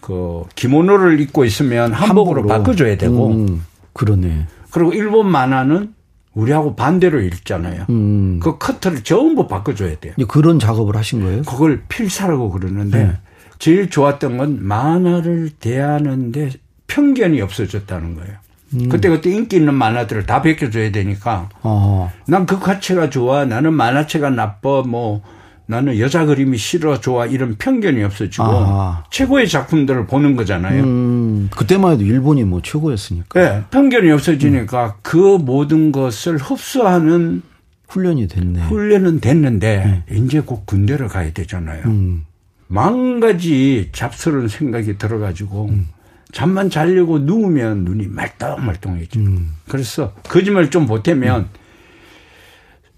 그, 0.00 0.44
기모노를 0.54 1.20
입고 1.20 1.44
있으면 1.44 1.92
한복으로, 1.92 2.42
한복으로. 2.42 2.46
바꿔줘야 2.46 2.96
되고, 2.96 3.32
음. 3.32 3.64
그러네. 3.92 4.46
그리고 4.70 4.92
일본 4.92 5.30
만화는 5.30 5.94
우리하고 6.34 6.76
반대로 6.76 7.20
읽잖아요. 7.20 7.86
음. 7.90 8.40
그 8.40 8.58
커트를 8.58 9.02
전부 9.02 9.48
바꿔줘야 9.48 9.96
돼요. 9.96 10.14
그런 10.28 10.58
작업을 10.58 10.96
하신 10.96 11.22
거예요? 11.22 11.42
그걸 11.42 11.82
필사라고 11.88 12.50
그러는데 12.50 13.04
네. 13.04 13.12
제일 13.58 13.90
좋았던 13.90 14.38
건 14.38 14.58
만화를 14.64 15.50
대하는데 15.58 16.50
편견이 16.86 17.40
없어졌다는 17.40 18.14
거예요. 18.14 18.34
음. 18.74 18.88
그때 18.88 19.08
그때 19.08 19.30
인기 19.30 19.56
있는 19.56 19.74
만화들을 19.74 20.26
다 20.26 20.42
베껴줘야 20.42 20.92
되니까 20.92 21.48
어. 21.62 22.12
난그 22.26 22.60
가치가 22.60 23.10
좋아. 23.10 23.44
나는 23.44 23.74
만화체가 23.74 24.30
나빠. 24.30 24.82
뭐 24.82 25.22
나는 25.70 26.00
여자 26.00 26.24
그림이 26.24 26.58
싫어 26.58 26.98
좋아 27.00 27.26
이런 27.26 27.54
편견이 27.56 28.02
없어지고 28.02 28.44
아. 28.44 29.04
최고의 29.12 29.48
작품들을 29.48 30.08
보는 30.08 30.34
거잖아요. 30.34 30.82
음, 30.82 31.48
그때만 31.56 31.92
해도 31.92 32.02
일본이 32.02 32.42
뭐 32.42 32.60
최고였으니까. 32.60 33.40
네, 33.40 33.64
편견이 33.70 34.10
없어지니까 34.10 34.86
음. 34.86 34.92
그 35.02 35.16
모든 35.16 35.92
것을 35.92 36.38
흡수하는 36.38 37.42
훈련이 37.88 38.26
됐네. 38.26 38.62
훈련은 38.62 39.20
됐는데 39.20 40.02
네. 40.08 40.16
이제 40.16 40.40
곧 40.40 40.66
군대를 40.66 41.06
가야 41.06 41.32
되잖아요. 41.32 41.84
음. 41.86 42.24
만 42.66 43.20
가지 43.20 43.90
잡스러운 43.92 44.48
생각이 44.48 44.98
들어가지고 44.98 45.68
음. 45.68 45.86
잠만 46.32 46.68
자려고 46.68 47.20
누우면 47.20 47.84
눈이 47.84 48.08
말똥말똥해져. 48.08 49.20
음. 49.20 49.52
그래서 49.68 50.14
거짓말 50.24 50.70
좀 50.70 50.86
보태면 50.86 51.40
음. 51.42 51.59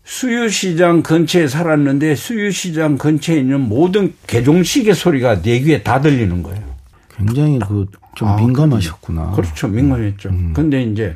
수유시장 0.04 1.02
근처에 1.02 1.46
살았는데 1.46 2.14
수유시장 2.14 2.98
근처에 2.98 3.38
있는 3.38 3.60
모든 3.60 4.14
개종식의 4.26 4.94
소리가 4.94 5.42
내 5.42 5.60
귀에 5.60 5.82
다 5.82 6.00
들리는 6.00 6.42
거예요. 6.42 6.62
굉장히 7.16 7.58
그좀 7.60 8.28
아, 8.28 8.36
민감하셨구나. 8.36 9.32
그렇죠. 9.32 9.68
민감했죠. 9.68 10.30
음. 10.30 10.52
근데 10.54 10.82
이제 10.82 11.14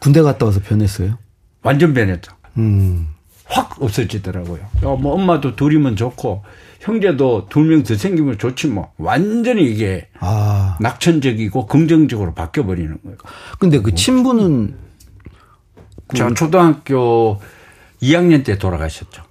군대 0.00 0.20
갔다 0.22 0.46
와서 0.46 0.60
변했어요? 0.60 1.18
완전 1.62 1.94
변했죠. 1.94 2.32
음. 2.58 3.08
확 3.44 3.80
없어지더라고요. 3.80 4.60
어, 4.82 4.96
뭐 4.96 5.14
엄마도 5.14 5.54
둘이면 5.54 5.94
좋고 5.96 6.42
형제도 6.80 7.46
두명더 7.48 7.94
생기면 7.94 8.38
좋지 8.38 8.68
뭐 8.68 8.92
완전히 8.96 9.70
이게 9.70 10.08
아. 10.18 10.76
낙천적이고 10.80 11.66
긍정적으로 11.66 12.34
바뀌어 12.34 12.64
버리는 12.64 12.96
거예요. 13.02 13.18
근데 13.58 13.80
그 13.80 13.94
친부는 13.94 14.74
저그 16.14 16.34
초등학교 16.34 17.40
2학년 18.02 18.44
때 18.44 18.58
돌아가셨죠. 18.58 19.22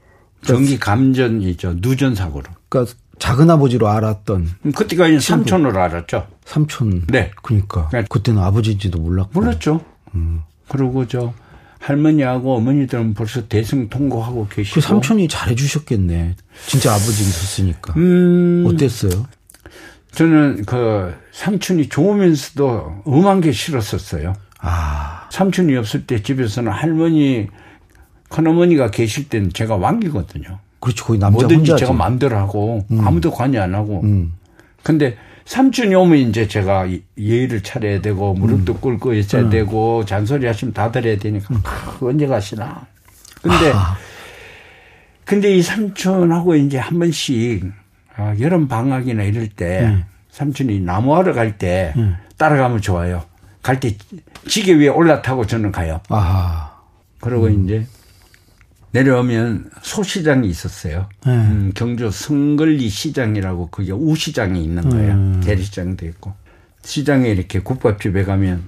전기 0.44 0.80
감전이죠. 0.80 1.76
누전 1.78 2.16
사고로. 2.16 2.46
그러니까 2.70 2.94
작은 3.20 3.50
아버지로 3.50 3.88
알았던. 3.88 4.50
그때가 4.76 5.08
이제 5.08 5.20
삼촌으로 5.20 5.80
알았죠. 5.80 6.28
삼촌. 6.46 7.06
네. 7.08 7.32
그러니까. 7.44 7.88
그러니까 7.90 8.08
그때는 8.10 8.42
아버지인지도 8.42 9.00
몰랐고. 9.00 9.40
몰랐죠. 9.40 9.82
음. 10.16 10.42
그리고 10.68 11.08
저 11.08 11.34
할머니하고 11.80 12.56
어머니들은 12.56 13.14
벌써 13.14 13.48
대승 13.48 13.90
통곡하고 13.90 14.48
계시고. 14.48 14.76
그 14.76 14.82
삼촌이 14.82 15.28
잘해 15.28 15.56
주셨겠네. 15.56 16.36
진짜 16.68 16.94
아버지 16.94 17.22
있었으니까. 17.22 17.94
음. 17.98 18.66
어땠어요? 18.68 19.28
저는 20.12 20.66
그 20.66 21.14
삼촌이 21.32 21.90
좋으면서도 21.90 23.04
음한 23.08 23.42
게 23.42 23.52
싫었었어요. 23.52 24.34
아. 24.62 25.28
삼촌이 25.32 25.76
없을 25.76 26.06
때 26.06 26.22
집에서는 26.22 26.72
할머니, 26.72 27.48
큰어머니가 28.30 28.92
계실 28.92 29.28
때는 29.30 29.52
제가 29.52 29.76
왕기거든요. 29.76 30.60
그렇죠. 30.80 31.06
거의 31.06 31.20
남자 31.20 31.34
뭐든지 31.34 31.72
혼자지. 31.72 31.80
제가 31.82 31.94
마음대로 31.94 32.38
하고 32.38 32.86
음. 32.92 33.06
아무도 33.06 33.32
관여 33.32 33.62
안 33.62 33.76
하고. 33.76 34.02
음. 34.04 34.34
근데 34.84 35.16
삼촌이 35.46 35.94
오면 35.94 36.18
이제 36.18 36.48
제가 36.48 36.88
예의를 37.18 37.62
차려야 37.62 38.02
되고 38.02 38.34
무릎도 38.34 38.74
음. 38.74 38.78
꿇고 38.82 39.14
있어야 39.14 39.44
음. 39.44 39.50
되고 39.50 40.06
잔소리 40.06 40.48
하시면 40.48 40.74
다 40.74 40.92
들어야 40.92 41.18
되니까 41.18 41.54
음. 41.54 41.62
언제 42.08 42.28
가시나. 42.28 42.86
근데 43.42 43.72
아. 43.74 43.98
근데 45.26 45.56
이 45.56 45.62
삼촌하고 45.62 46.56
이제 46.56 46.78
한 46.78 47.00
번씩 47.00 47.72
아, 48.18 48.36
여름 48.40 48.68
방학이나 48.68 49.24
이럴 49.24 49.48
때 49.48 49.82
음. 49.84 50.04
삼촌이 50.30 50.80
나무하러 50.82 51.34
갈때 51.34 51.94
음. 51.98 52.18
따라가면 52.38 52.82
좋아요. 52.82 53.24
갈 53.62 53.80
때 53.80 53.96
지게 54.48 54.74
위에 54.74 54.88
올라타고 54.88 55.46
저는 55.46 55.72
가요. 55.72 56.02
아. 56.10 56.80
그러고 57.20 57.48
음. 57.48 57.66
이제 57.66 57.86
내려오면 58.92 59.72
소시장이 59.82 60.48
있었어요. 60.50 61.08
네. 61.26 61.32
음, 61.32 61.72
경주 61.76 62.12
성걸리 62.12 62.90
시장이라고 62.90 63.70
그게 63.70 63.92
우시장이 63.92 64.62
있는 64.64 64.90
거예요. 64.90 65.14
음. 65.14 65.42
대리시장도 65.44 66.06
있고. 66.08 66.34
시장에 66.84 67.30
이렇게 67.30 67.60
국밥집에 67.60 68.24
가면 68.24 68.68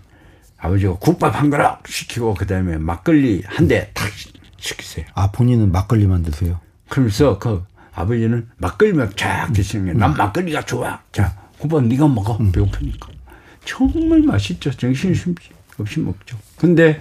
아버지가 0.58 0.94
국밥 0.96 1.36
한 1.36 1.50
그릇 1.50 1.66
시키고 1.88 2.36
그다음에 2.36 2.78
막걸리 2.78 3.44
한 3.46 3.68
대 3.68 3.90
탁 3.94 4.10
시키세요. 4.58 5.06
아 5.14 5.30
본인은 5.32 5.72
막걸리만 5.74 6.24
드세요? 6.24 6.60
그러면서 6.88 7.38
그 7.40 7.66
아버지는 7.94 8.48
막걸리만 8.58 9.14
쫙 9.18 9.52
드시는 9.52 9.88
게난 9.94 10.12
음. 10.12 10.18
막걸리가 10.18 10.62
좋아. 10.66 11.02
자 11.12 11.36
국밥 11.58 11.84
네가 11.86 12.08
먹어 12.08 12.38
음. 12.40 12.52
배고프니까. 12.54 13.10
정말 13.66 14.22
맛있죠. 14.22 14.72
정신 14.72 15.14
없이 15.80 16.00
먹죠. 16.00 16.38
근데 16.58 17.00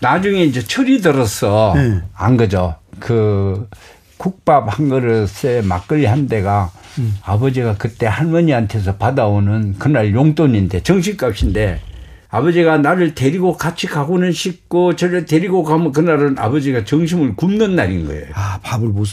나중에 0.00 0.44
이제 0.44 0.62
철이 0.62 1.00
들어서 1.00 1.72
네. 1.76 2.00
안 2.14 2.36
그죠. 2.36 2.76
그 2.98 3.68
국밥 4.16 4.78
한 4.78 4.88
그릇에 4.88 5.62
막걸리 5.62 6.06
한 6.06 6.26
대가 6.26 6.70
음. 6.98 7.16
아버지가 7.22 7.76
그때 7.76 8.06
할머니한테서 8.06 8.96
받아오는 8.96 9.78
그날 9.78 10.12
용돈인데 10.14 10.82
정식값인데 10.82 11.80
아버지가 12.28 12.78
나를 12.78 13.14
데리고 13.14 13.56
같이 13.56 13.86
가고는 13.86 14.32
싶고 14.32 14.94
저를 14.96 15.24
데리고 15.24 15.64
가면 15.64 15.92
그날은 15.92 16.38
아버지가 16.38 16.84
정심을 16.84 17.36
굶는 17.36 17.74
날인 17.76 18.06
거예요. 18.06 18.26
아 18.34 18.58
밥을 18.62 18.88
못 18.88 19.08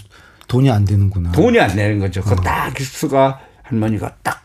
돈이 0.47 0.69
안 0.69 0.85
되는구나. 0.85 1.31
돈이 1.31 1.59
안 1.59 1.75
되는 1.75 1.99
거죠. 1.99 2.21
그 2.21 2.31
어. 2.31 2.35
그딱 2.35 2.73
기수가 2.75 3.39
할머니가 3.63 4.15
딱 4.23 4.43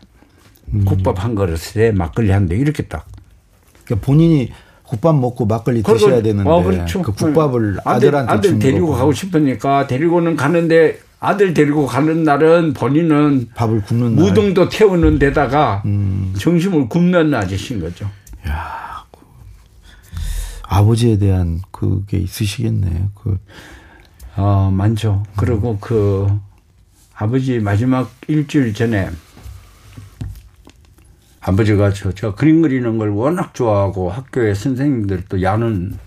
음. 0.73 0.83
국밥 0.85 1.23
한 1.23 1.35
그릇에 1.35 1.91
막걸리 1.91 2.31
한 2.31 2.47
대 2.47 2.55
이렇게 2.55 2.83
딱. 2.83 3.05
그러니까 3.85 4.05
본인이 4.05 4.51
국밥 4.83 5.15
먹고 5.15 5.45
막걸리 5.45 5.81
드셔야 5.83 6.21
되는데 6.21 6.49
어, 6.49 6.61
그렇죠. 6.61 7.01
그 7.01 7.13
국밥을 7.13 7.79
아들, 7.83 8.15
한테 8.15 8.31
아들 8.31 8.59
데리고 8.59 8.87
거고. 8.87 8.99
가고 8.99 9.13
싶으니까 9.13 9.87
데리고는 9.87 10.35
가는데 10.35 10.99
아들 11.19 11.53
데리고 11.53 11.85
가는 11.87 12.23
날은 12.23 12.73
본인은 12.73 13.49
밥을 13.55 13.81
굽는 13.83 14.15
무등도 14.15 14.69
태우는 14.69 15.19
데다가 15.19 15.81
음. 15.85 16.33
정심을 16.37 16.89
굽는 16.89 17.33
아저씨인 17.33 17.79
거죠. 17.79 18.09
야, 18.47 19.05
그 19.09 19.19
아버지에 20.63 21.17
대한 21.17 21.61
그게 21.71 22.17
있으시겠네. 22.17 23.07
그. 23.15 23.37
어, 24.35 24.69
많죠. 24.73 25.23
음. 25.25 25.33
그리고 25.37 25.77
그 25.79 26.27
아버지 27.15 27.59
마지막 27.59 28.11
일주일 28.27 28.73
전에 28.73 29.09
아버지가 31.45 31.91
저, 31.91 32.13
저 32.13 32.33
그림 32.35 32.61
그리는 32.61 32.97
걸 32.97 33.09
워낙 33.09 33.53
좋아하고 33.53 34.09
학교에 34.09 34.53
선생님들도 34.53 35.41
야는 35.41 35.97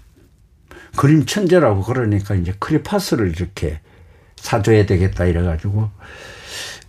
그림 0.97 1.27
천재라고 1.27 1.83
그러니까 1.83 2.35
이제 2.35 2.55
크레파스를 2.59 3.35
이렇게 3.37 3.81
사줘야 4.37 4.87
되겠다 4.87 5.27
이래가지고 5.27 5.91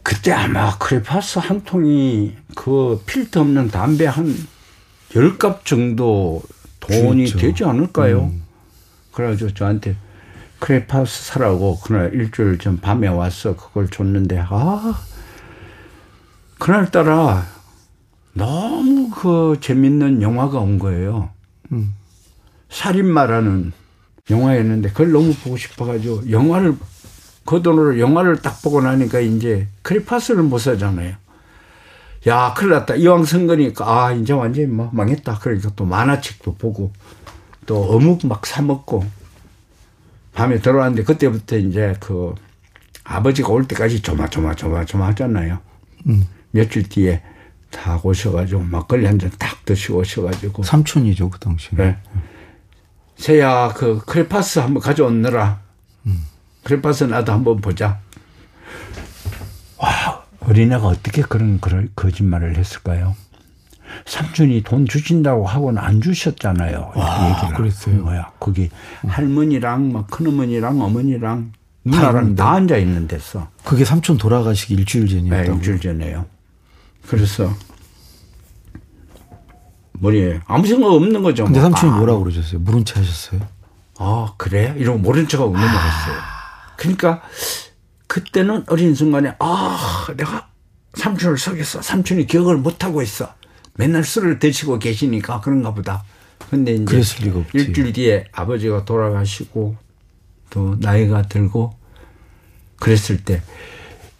그때 0.01 0.32
아마 0.32 0.77
크레파스 0.77 1.39
한 1.39 1.66
통이 1.66 2.38
그 2.56 3.04
필터 3.06 3.42
없는 3.42 3.68
담배 3.68 4.06
한열갑 4.06 5.66
정도 5.66 6.42
돈이 6.80 7.25
그렇죠. 7.25 7.38
되지 7.38 7.66
않을까요? 7.66 8.32
음. 8.32 8.44
그래가지고 9.12 9.54
저한테 9.54 9.98
크레파스 10.60 11.25
사라고 11.25 11.77
그날 11.82 12.13
일주일 12.13 12.60
전 12.60 12.80
밤에 12.80 13.10
와서 13.10 13.58
그걸 13.58 13.89
줬는데 13.89 14.42
아 14.48 14.98
그날따라 16.58 17.57
너무 18.38 19.10
그 19.10 19.58
재밌는 19.60 20.22
영화가 20.22 20.60
온 20.60 20.77
거예요. 20.77 21.32
음. 21.72 21.96
살인마라는 22.70 23.74
영화였는데 24.29 24.89
그걸 24.89 25.12
너무 25.12 25.34
보고 25.34 25.58
싶어가지고 25.58 26.29
영화를 26.29 26.75
그 27.46 27.62
돈으로 27.62 28.00
영화를 28.00 28.41
딱 28.41 28.62
보고 28.62 28.82
나니까 28.82 29.22
이제 29.22 29.67
크리파스를 29.82 30.44
못 30.44 30.60
사잖아요. 30.60 31.15
야, 32.27 32.53
큰일 32.56 32.72
났다. 32.72 32.96
이왕 32.96 33.24
선 33.24 33.48
거니까, 33.48 33.86
아, 33.88 34.12
이제 34.12 34.34
완전히 34.34 34.67
뭐 34.67 34.89
망했다. 34.91 35.39
그러니까 35.39 35.72
또 35.77 35.86
만화책도 35.86 36.56
보고, 36.56 36.91
또 37.65 37.84
어묵 37.84 38.27
막 38.27 38.46
사먹고, 38.46 39.06
밤에 40.34 40.60
들어왔는데, 40.60 41.03
그때부터 41.03 41.58
이제 41.58 41.96
그, 42.01 42.36
아버지가 43.06 43.48
올 43.50 43.65
때까지 43.65 44.01
조마조마조마조마 44.01 45.08
하잖아요. 45.08 45.60
음. 46.08 46.27
며칠 46.51 46.84
뒤에 46.84 47.22
다 47.77 48.00
오셔가지고, 48.03 48.63
막걸리 48.63 49.05
한 49.05 49.19
잔 49.19 49.29
딱 49.38 49.63
드시고 49.65 50.00
오셔가지고. 50.00 50.63
삼촌이죠, 50.63 51.29
그 51.29 51.39
당시에. 51.39 51.69
네. 51.77 51.98
새야, 53.17 53.69
그, 53.75 54.00
크레파스 54.05 54.60
한번 54.60 54.81
가져오느라. 54.81 55.60
음. 56.07 56.24
크레파스 56.63 57.05
나도 57.05 57.31
한번 57.31 57.62
보자. 57.62 58.00
와, 59.77 60.24
어린애가 60.41 60.86
어떻게 60.88 61.22
그런 61.22 61.60
그런 61.60 61.89
거짓말을 61.96 62.57
했을까요? 62.57 63.15
삼촌이 64.05 64.63
돈 64.63 64.86
주신다고 64.86 65.46
하고는 65.46 65.81
안 65.81 66.01
주셨잖아요. 66.01 66.91
와, 66.96 67.29
얘기를 67.29 67.55
그랬어요. 67.55 68.03
거야. 68.03 68.31
거기 68.39 68.69
음. 69.05 69.10
할머니랑 69.10 69.91
막 69.93 70.07
큰어머니랑 70.10 70.81
어머니랑 70.81 71.53
누나랑 71.86 72.36
다, 72.36 72.43
다 72.46 72.51
앉아 72.53 72.77
있는 72.77 73.07
데서. 73.07 73.48
그게 73.63 73.86
삼촌 73.86 74.17
돌아가시기 74.17 74.74
일주일 74.74 75.07
전이었다고. 75.07 75.50
네, 75.50 75.55
일주일 75.55 75.79
전에요. 75.79 76.25
그래서 77.07 77.51
머리에 80.00 80.39
아무 80.46 80.68
생각 80.68 80.88
없는 80.92 81.24
거죠. 81.24 81.46
근데 81.46 81.60
뭐. 81.60 81.70
삼촌이 81.70 81.92
아. 81.94 81.98
뭐라고 81.98 82.24
그러셨어요? 82.24 82.60
모른 82.60 82.86
체 82.86 83.00
하셨어요? 83.00 83.42
아 83.98 84.34
그래? 84.38 84.75
이러고 84.77 85.00
모른 85.00 85.27
척하고 85.27 85.51
넘어갔어요. 85.54 86.16
그러니까 86.77 87.22
그때는 88.08 88.63
어린 88.68 88.94
순간에 88.96 89.36
아 89.39 90.08
내가 90.16 90.48
삼촌을 90.94 91.38
속였어. 91.38 91.82
삼촌이 91.82 92.27
기억을 92.27 92.58
못 92.58 92.84
하고 92.84 93.01
있어. 93.01 93.34
맨날 93.75 94.04
술을 94.04 94.39
드시고 94.39 94.80
계시니까 94.80 95.42
그런가 95.42 95.74
보다. 95.74 96.04
근데 96.50 96.74
이제 96.74 96.86
그랬을 96.86 97.25
리가 97.25 97.39
없지. 97.39 97.58
일주일 97.58 97.94
뒤에 97.94 98.25
아버지가 98.32 98.86
돌아가시고 98.86 99.75
또 100.50 100.75
나이가 100.80 101.24
들고 101.24 101.75
그랬을 102.80 103.24
때 103.24 103.42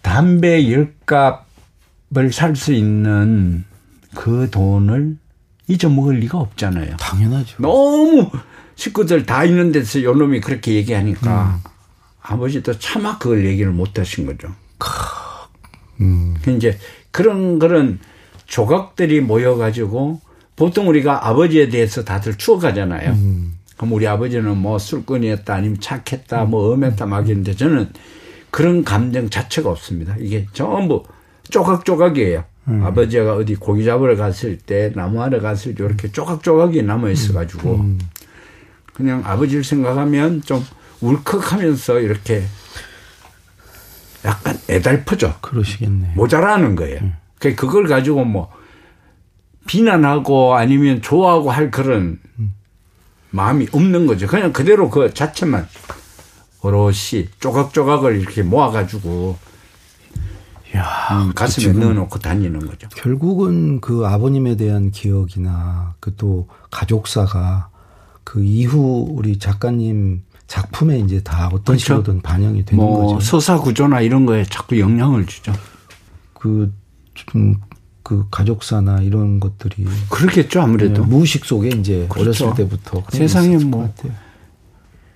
담배 0.02 0.70
열 0.72 0.94
값을 1.06 2.32
살 2.32 2.54
수 2.56 2.72
있는 2.72 3.64
그 4.14 4.48
돈을 4.50 5.16
잊어먹을 5.68 6.16
리가 6.16 6.38
없잖아요. 6.38 6.96
당연하죠. 6.96 7.62
너무 7.62 8.30
식구들 8.74 9.26
다 9.26 9.44
있는 9.44 9.70
데서 9.70 10.02
요놈이 10.02 10.40
그렇게 10.40 10.74
얘기하니까 10.74 11.60
음. 11.64 11.70
아버지도 12.22 12.78
차마 12.78 13.18
그걸 13.18 13.46
얘기를 13.46 13.70
못 13.70 13.98
하신 13.98 14.26
거죠. 14.26 14.48
음. 16.00 16.36
그 16.42 16.50
이제 16.52 16.78
그런 17.10 17.58
그런 17.58 17.98
조각들이 18.46 19.20
모여가지고 19.20 20.20
보통 20.56 20.88
우리가 20.88 21.28
아버지에 21.28 21.68
대해서 21.68 22.04
다들 22.04 22.36
추억하잖아요. 22.36 23.12
음. 23.12 23.58
그럼 23.76 23.92
우리 23.92 24.06
아버지는 24.08 24.56
뭐 24.56 24.78
술꾼이었다 24.78 25.54
아니면 25.54 25.78
착했다 25.80 26.44
뭐 26.44 26.72
엄했다 26.72 27.06
막이는데 27.06 27.54
저는 27.54 27.90
그런 28.50 28.84
감정 28.84 29.30
자체가 29.30 29.70
없습니다. 29.70 30.16
이게 30.18 30.46
전부 30.52 31.04
조각조각이에요. 31.50 32.44
음. 32.68 32.84
아버지가 32.84 33.34
어디 33.34 33.54
고기 33.54 33.84
잡으러 33.84 34.16
갔을 34.16 34.58
때 34.58 34.92
나무하러 34.94 35.40
갔을 35.40 35.74
때 35.74 35.84
이렇게 35.84 36.12
조각조각이 36.12 36.82
남아 36.82 37.10
있어가지고 37.10 37.76
음. 37.76 37.98
그냥 38.92 39.22
아버지를 39.24 39.64
생각하면 39.64 40.42
좀 40.42 40.64
울컥하면서 41.00 42.00
이렇게 42.00 42.42
약간 44.24 44.58
애달프죠. 44.68 45.36
그러시겠네. 45.40 46.12
모자라는 46.16 46.76
거예요. 46.76 47.00
음. 47.02 47.14
그걸 47.38 47.86
가지고 47.86 48.24
뭐 48.24 48.52
비난하고 49.66 50.54
아니면 50.56 51.00
좋아하고 51.00 51.50
할 51.50 51.70
그런 51.70 52.18
음. 52.38 52.54
마음이 53.30 53.68
없는 53.72 54.06
거죠. 54.06 54.26
그냥 54.26 54.52
그대로 54.52 54.90
그 54.90 55.14
자체만 55.14 55.68
오롯이 56.62 57.28
조각조각을 57.38 58.20
이렇게 58.20 58.42
모아가지고 58.42 59.38
야, 60.76 60.84
음, 61.12 61.32
가슴에 61.34 61.72
넣어놓고 61.72 62.18
다니는 62.18 62.66
거죠. 62.66 62.88
결국은 62.94 63.80
그 63.80 64.06
아버님에 64.06 64.56
대한 64.56 64.90
기억이나 64.90 65.94
그 66.00 66.14
또 66.18 66.48
가족사가 66.70 67.70
그 68.24 68.44
이후 68.44 69.06
우리 69.10 69.38
작가님 69.38 70.22
작품에 70.46 70.98
이제 70.98 71.22
다 71.22 71.46
어떤 71.48 71.76
그렇죠? 71.76 71.78
식으로든 71.84 72.20
반영이 72.22 72.64
되는 72.64 72.82
뭐 72.84 73.14
거죠. 73.14 73.20
서사 73.24 73.58
구조나 73.60 74.00
이런 74.00 74.26
거에 74.26 74.44
자꾸 74.44 74.78
영향을 74.78 75.26
주죠. 75.26 75.52
그, 76.34 76.72
좀, 77.14 77.56
그 78.02 78.26
가족사나 78.30 79.00
이런 79.02 79.40
것들이. 79.40 79.86
그렇겠죠, 80.08 80.62
아무래도. 80.62 81.02
네, 81.02 81.08
무의식 81.08 81.44
속에 81.44 81.68
이제 81.68 82.06
그렇죠. 82.08 82.46
어렸을 82.46 82.54
때부터. 82.68 83.04
세상에 83.10 83.58
뭐. 83.58 83.92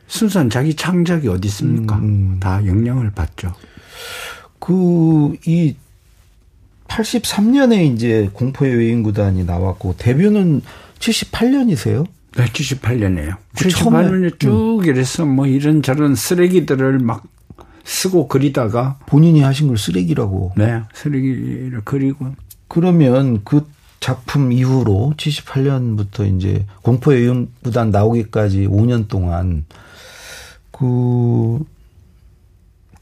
순수한 0.07 0.51
자기 0.51 0.75
창작이 0.75 1.27
어디 1.29 1.49
있습니까? 1.49 1.97
음, 1.97 2.03
음. 2.35 2.41
다 2.41 2.65
영향을 2.67 3.11
받죠. 3.13 3.55
그, 4.63 5.37
이 5.45 5.75
83년에 6.87 7.93
이제 7.93 8.31
공포의 8.33 8.77
외인 8.77 9.03
구단이 9.03 9.45
나왔고, 9.45 9.97
데뷔는 9.99 10.63
78년이세요? 11.01 12.07
네, 12.37 12.45
78년에요. 12.45 13.39
78년에 13.57 14.39
쭉 14.39 14.79
음. 14.79 14.85
이래서 14.85 15.27
뭐 15.27 15.49
이런저런 15.49 16.15
쓰레기들을 16.15 17.01
막 17.01 17.25
쓰고 17.83 18.29
그리다가 18.29 19.01
본인이 19.07 19.41
하신 19.41 19.67
걸 19.67 19.79
쓰레기라고. 19.79 20.53
네, 20.57 20.83
쓰레기를 20.95 21.83
그리고. 21.85 22.33
그러면 22.69 23.41
그 23.43 23.67
작품 23.99 24.53
이후로 24.53 25.15
78년부터 25.17 26.37
이제 26.37 26.65
공포의 26.83 27.27
연구단 27.27 27.91
나오기까지 27.91 28.69
5년 28.69 29.09
동안 29.09 29.65
그 30.71 31.65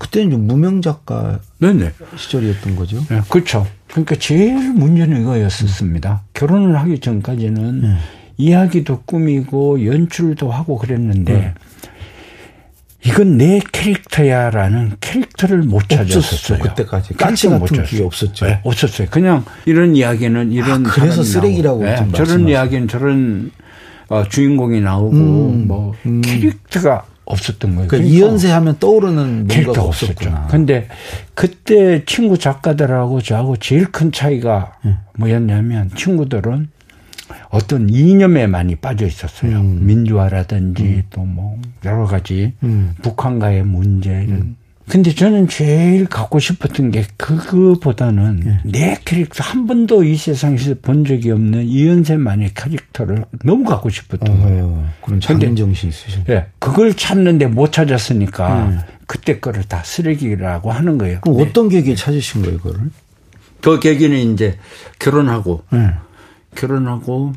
그때는 0.00 0.30
좀 0.30 0.46
무명 0.46 0.80
작가 0.80 1.38
네네. 1.58 1.92
시절이었던 2.16 2.74
거죠. 2.74 3.04
네, 3.10 3.20
그렇죠. 3.28 3.66
그러니까 3.88 4.16
제일 4.16 4.72
문제는 4.72 5.20
이거였었습니다. 5.20 6.22
결혼을 6.32 6.78
하기 6.80 7.00
전까지는 7.00 7.80
네. 7.82 7.96
이야기도 8.38 9.02
꾸미고 9.04 9.84
연출도 9.84 10.50
하고 10.50 10.78
그랬는데 10.78 11.32
네. 11.32 11.54
이건 13.04 13.36
내 13.36 13.60
캐릭터야라는 13.72 14.96
캐릭터를 15.00 15.58
못 15.58 15.86
찾았었어요. 15.88 16.60
그때까지 16.60 17.14
가치 17.14 17.48
같은 17.48 17.84
게 17.84 18.02
없었죠. 18.02 18.46
네, 18.46 18.60
없었어요. 18.64 19.08
그냥 19.10 19.44
이런 19.66 19.94
이야기는 19.96 20.50
이런 20.52 20.86
아, 20.86 20.90
그래서 20.90 21.22
쓰레기라고 21.22 21.84
네, 21.84 22.08
저런 22.14 22.48
이야기는 22.48 22.88
저런 22.88 23.50
어, 24.08 24.24
주인공이 24.26 24.80
나오고 24.80 25.16
음, 25.16 25.68
뭐 25.68 25.94
음. 26.06 26.22
캐릭터가 26.22 27.04
없었던 27.30 27.76
거예요. 27.76 27.88
그러니까, 27.88 28.08
그러니까 28.08 28.16
이연세 28.16 28.50
하면 28.50 28.78
떠오르는 28.78 29.46
캐릭터가 29.46 29.82
없었죠. 29.82 30.46
근데 30.50 30.88
그때 31.34 32.04
친구 32.04 32.38
작가들하고 32.38 33.20
저하고 33.20 33.56
제일 33.56 33.90
큰 33.90 34.12
차이가 34.12 34.74
음. 34.84 34.98
뭐였냐면 35.16 35.90
친구들은 35.96 36.68
어떤 37.50 37.88
이념에 37.88 38.46
많이 38.46 38.76
빠져 38.76 39.06
있었어요. 39.06 39.60
음. 39.60 39.86
민주화라든지 39.86 40.82
음. 40.82 41.02
또뭐 41.10 41.60
여러 41.84 42.06
가지 42.06 42.52
음. 42.62 42.94
북한과의 43.02 43.64
문제. 43.64 44.10
음. 44.10 44.56
근데 44.90 45.14
저는 45.14 45.46
제일 45.46 46.06
갖고 46.06 46.40
싶었던 46.40 46.90
게 46.90 47.06
그거보다는 47.16 48.40
네. 48.40 48.58
내 48.64 49.00
캐릭터 49.04 49.44
한 49.44 49.68
번도 49.68 50.02
이 50.02 50.16
세상에서 50.16 50.74
본 50.82 51.04
적이 51.04 51.30
없는 51.30 51.62
이현세만의 51.64 52.54
캐릭터를 52.54 53.24
너무 53.44 53.62
갖고 53.62 53.88
싶었던 53.88 54.28
어, 54.28 54.40
거예요. 54.42 54.88
그런 55.00 55.20
장인 55.20 55.54
정신 55.54 55.90
있으신. 55.90 56.24
예. 56.28 56.34
네, 56.34 56.46
그걸 56.58 56.94
찾는데 56.94 57.46
못 57.46 57.70
찾았으니까 57.70 58.64
네. 58.64 58.78
그때 59.06 59.38
거를 59.38 59.62
다 59.62 59.80
쓰레기라고 59.84 60.72
하는 60.72 60.98
거예요. 60.98 61.20
그럼 61.20 61.40
어떤 61.40 61.68
계기에 61.68 61.94
찾으신 61.94 62.42
거예요, 62.42 62.58
그거를? 62.58 62.90
그 63.60 63.78
계기는 63.78 64.32
이제 64.32 64.58
결혼하고 64.98 65.62
네. 65.70 65.90
결혼하고 66.56 67.32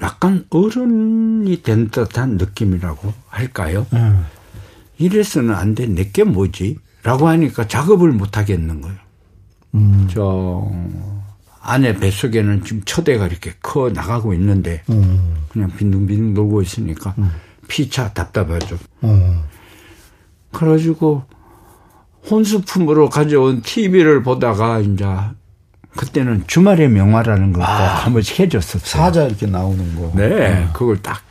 약간 0.00 0.44
어른이 0.50 1.62
된 1.62 1.88
듯한 1.88 2.36
느낌이라고 2.36 3.12
할까요? 3.26 3.88
음. 4.98 5.04
이래서는 5.04 5.54
안 5.54 5.74
돼. 5.74 5.86
내게 5.86 6.24
뭐지? 6.24 6.78
라고 7.02 7.28
하니까 7.28 7.68
작업을 7.68 8.12
못 8.12 8.36
하겠는 8.36 8.80
거예요. 8.80 8.96
음. 9.74 10.08
저 10.10 10.70
아내 11.60 11.94
뱃속에는 11.94 12.64
지금 12.64 12.82
초대가 12.84 13.26
이렇게 13.26 13.52
커 13.62 13.90
나가고 13.90 14.32
있는데 14.34 14.82
음. 14.90 15.34
그냥 15.48 15.70
빈둥빈둥 15.76 16.34
놀고 16.34 16.62
있으니까 16.62 17.14
음. 17.18 17.30
피차 17.68 18.12
답답하죠. 18.12 18.78
음. 19.04 19.42
그래가지고 20.52 21.24
혼수품으로 22.30 23.10
가져온 23.10 23.62
TV를 23.62 24.22
보다가 24.22 24.80
이제 24.80 25.04
그때는 25.96 26.44
주말의 26.46 26.88
명화라는 26.90 27.52
걸 27.52 27.62
아, 27.62 27.66
한 27.68 28.12
번씩 28.12 28.40
해줬었어요. 28.40 29.02
사자 29.02 29.24
이렇게 29.24 29.46
나오는 29.46 29.94
거. 29.96 30.12
네, 30.14 30.28
네. 30.28 30.68
그걸 30.72 31.00
딱 31.02 31.22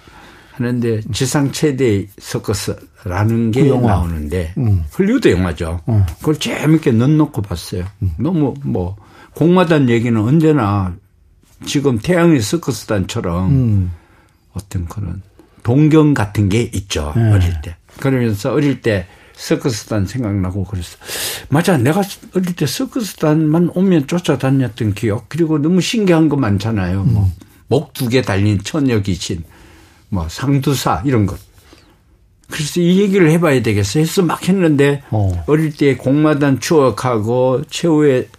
하는데 0.58 1.02
지상 1.14 1.52
최대 1.52 2.08
서커스라는 2.18 3.52
게그 3.52 3.76
나오는데 3.76 4.54
음. 4.58 4.84
헐리우드 4.98 5.32
영화죠. 5.32 5.82
음. 5.88 6.04
그걸 6.20 6.40
재밌게 6.40 6.92
넣어놓고 6.94 7.44
봤어요. 7.44 7.86
음. 8.02 8.12
너무 8.18 8.56
뭐 8.64 8.96
공마단 9.36 9.90
얘기는 9.90 10.20
언제나 10.20 10.96
지금 11.66 12.00
태양의 12.00 12.42
서커스단처럼 12.42 13.50
음. 13.52 13.92
어떤 14.54 14.86
그런 14.86 15.22
동경 15.64 16.14
같은 16.14 16.50
게 16.50 16.62
있죠. 16.74 17.14
네. 17.16 17.32
어릴 17.32 17.62
때. 17.62 17.76
그러면서 18.00 18.52
어릴 18.54 18.82
때 18.82 19.06
서커스단 19.34 20.08
생각나고 20.08 20.64
그랬어. 20.64 20.98
맞아. 21.50 21.78
내가 21.78 22.02
어릴 22.34 22.56
때 22.56 22.66
서커스단만 22.66 23.72
오면 23.76 24.08
쫓아다녔던 24.08 24.96
기억. 24.96 25.30
그리고 25.30 25.60
너무 25.60 25.82
신기한 25.82 26.30
거 26.30 26.36
많잖아요. 26.36 27.04
뭐, 27.04 27.26
음. 27.26 27.32
목두 27.68 28.08
개 28.10 28.22
달린 28.22 28.60
처녀 28.64 29.02
귀신, 29.02 29.44
뭐, 30.10 30.28
상두사, 30.30 31.02
이런 31.06 31.26
것. 31.26 31.38
그래서 32.50 32.80
이 32.80 33.00
얘기를 33.02 33.30
해봐야 33.32 33.62
되겠어. 33.62 34.00
해서 34.00 34.22
막 34.24 34.48
했는데, 34.48 35.04
어. 35.12 35.44
릴 35.50 35.72
때 35.76 35.96
공마단 35.98 36.60
추억하고, 36.60 37.62
최후의 37.70 38.30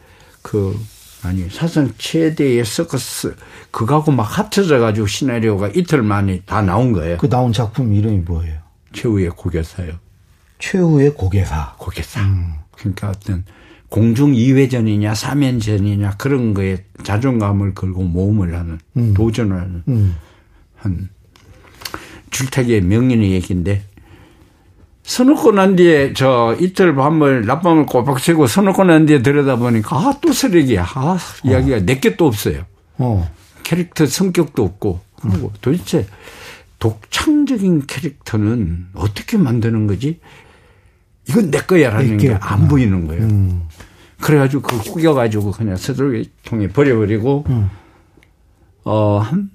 그, 0.43 0.79
아니, 1.23 1.49
사상 1.51 1.93
최대의 1.99 2.65
서커스, 2.65 3.37
그거하고 3.71 4.13
막 4.13 4.23
합쳐져 4.23 4.79
가지고 4.79 5.07
시나리오가 5.07 5.69
이틀 5.75 6.03
만에 6.03 6.41
다 6.47 6.63
나온 6.63 6.93
거예요. 6.93 7.19
그 7.19 7.29
나온 7.29 7.53
작품 7.53 7.93
이름이 7.93 8.19
뭐예요? 8.21 8.59
최후의 8.95 9.31
고개사요. 9.31 9.93
최후의 10.59 11.15
고개사. 11.15 11.75
고개사. 11.79 12.21
음. 12.23 12.55
그러니까 12.73 13.11
어떤 13.11 13.45
공중 13.91 14.33
2회전이냐 14.33 15.13
3회전이냐 15.13 16.17
그런 16.19 16.55
거에 16.55 16.85
자존감을 17.05 17.75
걸고 17.75 18.03
모험을 18.05 18.57
하는 18.57 18.79
음. 18.97 19.15
도전을 19.15 19.57
하는 19.61 19.83
음. 19.89 20.17
한 20.77 21.09
줄타기의 22.39 22.83
명인의 22.83 23.33
얘기인데 23.33 23.83
서놓고 25.03 25.53
난 25.53 25.75
뒤에 25.75 26.13
저 26.13 26.57
이틀 26.61 26.95
밤을 26.95 27.47
낮밤을 27.47 27.87
꼬박 27.87 28.21
새고 28.21 28.47
서놓고 28.47 28.85
난 28.85 29.07
뒤에 29.07 29.23
들여다보니까 29.23 29.97
아 29.97 30.15
또 30.21 30.33
쓰레기야. 30.33 30.87
아 30.95 31.19
이야기가 31.45 31.77
어. 31.79 31.81
내게 31.81 32.17
또 32.17 32.27
없어요. 32.27 32.65
어. 32.99 33.29
캐릭터 33.65 34.07
성격도 34.07 34.65
없고 34.65 35.01
그리고 35.21 35.53
도대체 35.61 36.07
독창적인 36.79 37.87
캐릭터는 37.87 38.89
어떻게 38.95 39.37
만드는 39.37 39.87
거지? 39.89 40.21
이건 41.29 41.51
내 41.51 41.59
거야라는 41.59 42.19
게 42.19 42.37
안 42.41 42.69
보이는 42.69 43.07
거예요. 43.07 43.25
음. 43.25 43.63
그래가지고 44.21 44.63
그 44.63 44.79
꾸겨가지고 44.93 45.53
그냥 45.53 45.77
서둘통에 45.77 46.69
버려버리고, 46.69 47.45
음. 47.49 47.71
어, 48.85 49.19
한, 49.19 49.51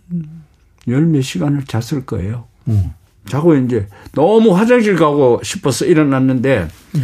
열 0.88 1.06
몇 1.06 1.22
시간을 1.22 1.64
잤을 1.66 2.06
거예요. 2.06 2.48
음. 2.68 2.94
자고 3.28 3.56
이제 3.56 3.88
너무 4.14 4.56
화장실 4.56 4.96
가고 4.96 5.40
싶어서 5.44 5.86
일어났는데, 5.86 6.68
음. 6.96 7.04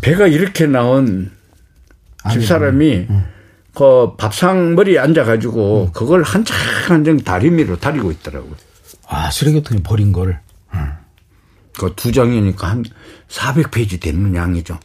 배가 0.00 0.26
이렇게 0.26 0.66
나온 0.66 1.30
집사람이 2.30 3.06
음. 3.08 3.24
그 3.74 4.16
밥상 4.16 4.74
머리에 4.74 4.98
앉아가지고 4.98 5.84
음. 5.84 5.92
그걸 5.92 6.22
한참 6.22 6.56
한장 6.88 7.18
다리미로 7.18 7.78
다리고 7.78 8.10
있더라고요. 8.10 8.54
아, 9.08 9.30
쓰레기통에 9.30 9.82
버린 9.82 10.12
걸. 10.12 10.40
그 11.78 11.94
두 11.94 12.12
장이니까 12.12 12.68
한 12.68 12.84
400페이지 13.28 14.00
되는 14.00 14.34
양이죠. 14.34 14.78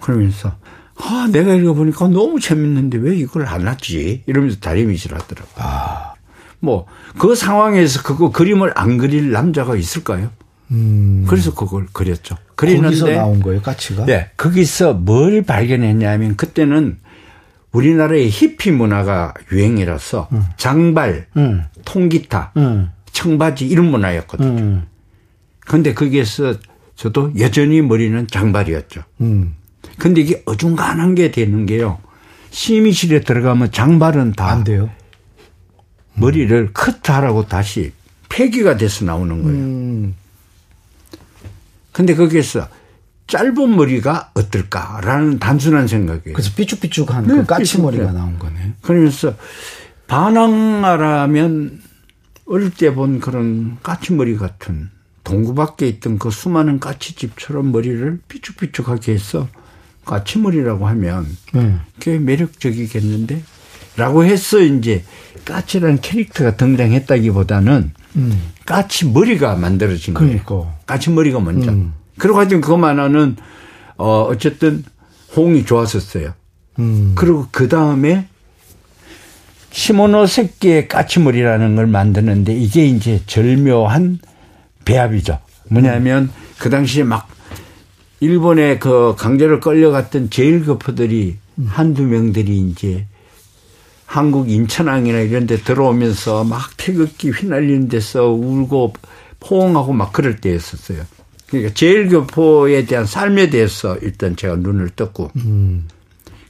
그러면서 0.00 0.56
아, 0.98 1.28
내가 1.30 1.54
읽어보니까 1.54 2.08
너무 2.08 2.40
재밌는데 2.40 2.98
왜 2.98 3.16
이걸 3.16 3.46
안 3.46 3.66
했지? 3.68 4.22
이러면서 4.26 4.58
다리미질 4.60 5.14
하더라고요. 5.14 5.54
아. 5.56 5.95
뭐, 6.60 6.86
그 7.18 7.34
상황에서 7.34 8.02
그거 8.02 8.30
그림을 8.30 8.72
안 8.76 8.98
그릴 8.98 9.30
남자가 9.30 9.76
있을까요? 9.76 10.30
음. 10.70 11.24
그래서 11.28 11.54
그걸 11.54 11.86
그렸죠. 11.92 12.36
그리는데. 12.56 12.86
거기서 12.88 13.06
나온 13.10 13.40
거예요, 13.40 13.60
까치가? 13.62 14.04
네. 14.06 14.30
거기서 14.36 14.94
뭘 14.94 15.42
발견했냐면 15.42 16.36
그때는 16.36 16.98
우리나라의 17.72 18.30
히피 18.30 18.70
문화가 18.72 19.34
유행이라서 19.52 20.28
음. 20.32 20.44
장발, 20.56 21.26
음. 21.36 21.64
통기타, 21.84 22.52
음. 22.56 22.90
청바지 23.12 23.66
이런 23.66 23.86
문화였거든요. 23.90 24.58
음. 24.58 24.86
근데 25.60 25.94
거기에서 25.94 26.54
저도 26.96 27.32
여전히 27.38 27.82
머리는 27.82 28.26
장발이었죠. 28.26 29.02
음. 29.20 29.54
근데 29.98 30.20
이게 30.22 30.42
어중간한 30.46 31.14
게 31.14 31.30
되는 31.30 31.66
게요. 31.66 31.98
심의실에 32.50 33.20
들어가면 33.20 33.70
장발은 33.72 34.32
다 34.32 34.46
안 34.48 34.64
돼요. 34.64 34.90
머리를 36.18 36.70
커트하라고 36.72 37.46
다시 37.46 37.92
폐기가 38.28 38.76
돼서 38.76 39.04
나오는 39.04 39.42
거예요. 39.42 39.58
음. 39.58 40.14
근데 41.92 42.14
거기에서 42.14 42.68
짧은 43.26 43.74
머리가 43.76 44.30
어떨까라는 44.34 45.38
단순한 45.38 45.88
생각이에요. 45.88 46.34
그래서 46.34 46.50
삐죽삐죽한 46.54 47.26
네, 47.26 47.34
그 47.36 47.44
까치머리가 47.46 48.12
나온 48.12 48.38
거네. 48.38 48.74
그러면서 48.82 49.34
반항하라면 50.06 51.82
어릴 52.46 52.70
때 52.70 52.94
본 52.94 53.18
그런 53.20 53.78
까치머리 53.82 54.36
같은 54.36 54.90
동구 55.24 55.54
밖에 55.54 55.88
있던 55.88 56.18
그 56.18 56.30
수많은 56.30 56.78
까치집처럼 56.78 57.72
머리를 57.72 58.20
삐죽삐죽하게 58.28 59.12
해서 59.14 59.48
까치머리라고 60.04 60.86
하면 60.86 61.26
음. 61.56 61.80
꽤 61.98 62.18
매력적이겠는데? 62.18 63.42
라고 63.96 64.24
해서 64.24 64.60
이제 64.60 65.04
까치라는 65.46 66.00
캐릭터가 66.02 66.56
등장했다기보다는 66.56 67.92
음. 68.16 68.42
까치 68.66 69.06
머리가 69.06 69.54
만들어진 69.54 70.12
거예요. 70.12 70.42
그러니까. 70.44 70.74
까치 70.84 71.10
머리가 71.10 71.40
먼저. 71.40 71.70
음. 71.70 71.94
그래가지고 72.18 72.60
그것만하는 72.60 73.36
어, 73.96 74.22
어쨌든 74.28 74.84
홍이 75.34 75.64
좋았었어요. 75.64 76.34
음. 76.78 77.12
그리고 77.14 77.46
그 77.50 77.68
다음에 77.68 78.26
시모노새끼의 79.70 80.88
까치머리라는 80.88 81.76
걸 81.76 81.86
만드는데 81.86 82.54
이게 82.54 82.86
이제 82.86 83.22
절묘한 83.26 84.18
배합이죠. 84.84 85.38
뭐냐면 85.68 86.30
그 86.58 86.70
당시에 86.70 87.04
막 87.04 87.28
일본에 88.20 88.78
그 88.78 89.14
강제로 89.18 89.60
끌려갔던 89.60 90.30
제일거포들이 90.30 91.36
한두 91.66 92.04
명들이 92.04 92.58
이제 92.58 93.06
한국 94.06 94.48
인천항이나 94.48 95.18
이런 95.18 95.46
데 95.46 95.56
들어오면서 95.56 96.44
막 96.44 96.70
태극기 96.76 97.30
휘날리는 97.30 97.88
데서 97.88 98.30
울고 98.30 98.94
포옹하고 99.40 99.92
막 99.92 100.12
그럴 100.12 100.36
때였었어요. 100.36 101.02
그러니까 101.48 101.74
제일교포에 101.74 102.86
대한 102.86 103.04
삶에 103.04 103.50
대해서 103.50 103.96
일단 103.98 104.36
제가 104.36 104.56
눈을 104.56 104.90
떴고, 104.90 105.30
음. 105.36 105.88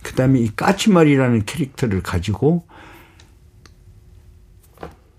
그 0.03 0.15
다음에 0.15 0.41
이 0.41 0.51
까치말이라는 0.55 1.45
캐릭터를 1.45 2.03
가지고 2.03 2.65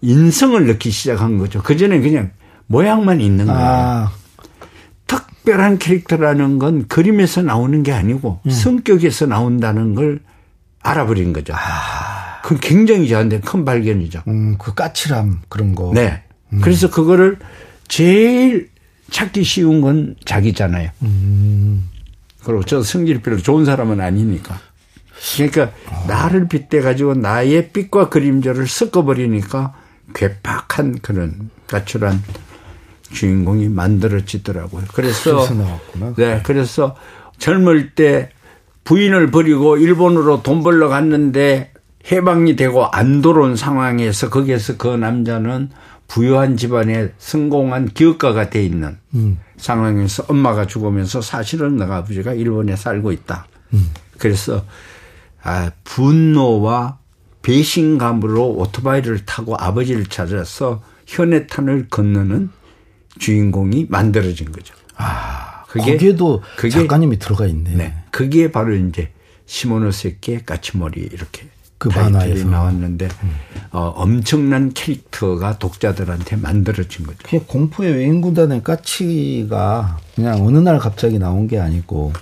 인성을 0.01 0.65
넣기 0.67 0.89
시작한 0.91 1.37
거죠. 1.37 1.61
그전에 1.61 1.99
그냥 1.99 2.31
모양만 2.67 3.19
있는 3.19 3.47
거예요. 3.47 3.59
아. 3.59 4.11
특별한 5.07 5.79
캐릭터라는 5.79 6.59
건 6.59 6.87
그림에서 6.87 7.41
나오는 7.41 7.83
게 7.83 7.91
아니고 7.91 8.39
음. 8.45 8.49
성격에서 8.49 9.25
나온다는 9.25 9.95
걸 9.95 10.19
알아버린 10.81 11.33
거죠. 11.33 11.53
아. 11.55 12.06
그건 12.47 12.61
굉장히 12.61 13.09
저한테 13.09 13.41
큰 13.41 13.65
발견이죠. 13.65 14.23
음, 14.29 14.55
그 14.57 14.73
까칠함 14.73 15.41
그런 15.49 15.75
거. 15.75 15.91
네. 15.93 16.23
음. 16.53 16.61
그래서 16.61 16.89
그거를 16.89 17.39
제일 17.89 18.69
찾기 19.11 19.43
쉬운 19.43 19.81
건 19.81 20.15
자기잖아요. 20.23 20.91
음. 21.01 21.89
그리고 22.45 22.63
저 22.63 22.81
성질이 22.81 23.21
별로 23.21 23.35
좋은 23.35 23.65
사람은 23.65 23.99
아니니까. 23.99 24.61
그러니까 25.35 25.73
아. 25.89 26.05
나를 26.07 26.47
빗대 26.47 26.79
가지고 26.79 27.15
나의 27.15 27.71
빛과 27.73 28.07
그림자를 28.07 28.65
섞어버리니까 28.65 29.73
괴팍한 30.13 30.99
그런 31.01 31.49
까칠한 31.67 32.23
주인공이 33.11 33.67
만들어지더라고요. 33.67 34.85
그래서 34.93 35.45
네, 36.15 36.41
그래서 36.45 36.95
젊을 37.39 37.93
때 37.93 38.29
부인을 38.85 39.31
버리고 39.31 39.75
일본으로 39.75 40.43
돈 40.43 40.63
벌러 40.63 40.87
갔는데 40.87 41.73
해방이 42.11 42.55
되고 42.55 42.85
안 42.85 43.21
돌아온 43.21 43.55
상황에서 43.55 44.29
거기에서 44.29 44.77
그 44.77 44.87
남자는 44.87 45.69
부유한 46.07 46.55
집안에 46.55 47.11
성공한 47.17 47.89
기업가가 47.89 48.49
돼 48.49 48.63
있는 48.63 48.97
음. 49.13 49.39
상황에서 49.57 50.23
엄마가 50.29 50.65
죽으면서 50.65 51.21
사실은 51.21 51.75
내가 51.75 51.97
아버지가 51.97 52.33
일본에 52.33 52.75
살고 52.75 53.11
있다. 53.11 53.47
음. 53.73 53.89
그래서 54.17 54.65
아, 55.43 55.71
분노와 55.83 56.99
배신감으로 57.41 58.51
오토바이를 58.55 59.25
타고 59.25 59.55
아버지를 59.57 60.05
찾아서 60.05 60.81
현해탄을 61.05 61.87
건너는 61.89 62.49
주인공이 63.19 63.87
만들어진 63.89 64.51
거죠. 64.51 64.75
아, 64.95 65.63
그게, 65.67 65.93
거기에도 65.93 66.41
그게, 66.55 66.69
작가님이 66.69 67.19
들어가 67.19 67.45
있네. 67.45 67.71
네. 67.75 67.95
그게 68.11 68.51
바로 68.51 68.73
이제 68.75 69.11
시모노세키의 69.45 70.45
까치머리 70.45 71.01
이렇게 71.01 71.47
그 71.77 71.89
만화에 71.89 72.43
나왔는데 72.43 73.07
음. 73.23 73.31
어, 73.71 73.93
엄청난 73.95 74.73
캐릭터가 74.73 75.59
독자들한테 75.59 76.37
만들어진 76.37 77.05
거죠. 77.05 77.19
그 77.23 77.45
공포의 77.45 77.93
외인구단의 77.93 78.63
까치가 78.63 79.99
그냥 80.15 80.45
어느 80.45 80.57
날 80.57 80.79
갑자기 80.79 81.19
나온 81.19 81.47
게 81.47 81.59
아니고 81.59 82.13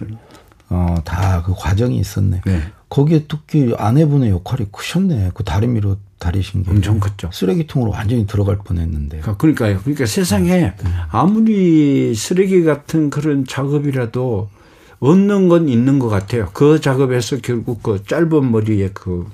어, 0.70 0.96
다 1.06 1.44
그 1.46 1.54
과정이 1.56 1.98
있었네. 2.00 2.42
네. 2.46 2.62
거기에 2.90 3.26
특히 3.28 3.74
아내분의 3.78 4.30
역할이 4.32 4.68
크셨네. 4.72 5.32
그 5.34 5.44
다리 5.44 5.68
미로 5.68 5.98
다리신 6.20 6.64
게 6.64 6.72
엄청 6.72 7.00
컸죠. 7.00 7.30
쓰레기통으로 7.32 7.92
완전히 7.92 8.26
들어갈 8.26 8.58
뻔했는데. 8.58 9.20
그러니까 9.20 9.38
그러니까요. 9.38 9.80
그러니까 9.82 10.06
세상에 10.06 10.50
네. 10.50 10.76
아무리 11.10 12.16
쓰레기 12.16 12.64
같은 12.64 13.10
그런 13.10 13.46
작업이라도 13.46 14.50
얻는 15.00 15.50
건 15.50 15.68
있는 15.70 16.00
것 16.00 16.08
같아요. 16.10 16.50
그 16.54 16.80
작업에서 16.82 17.38
결국 17.42 17.84
그 17.84 18.04
짧은 18.06 18.52
머리에 18.52 18.90
그 18.94 19.28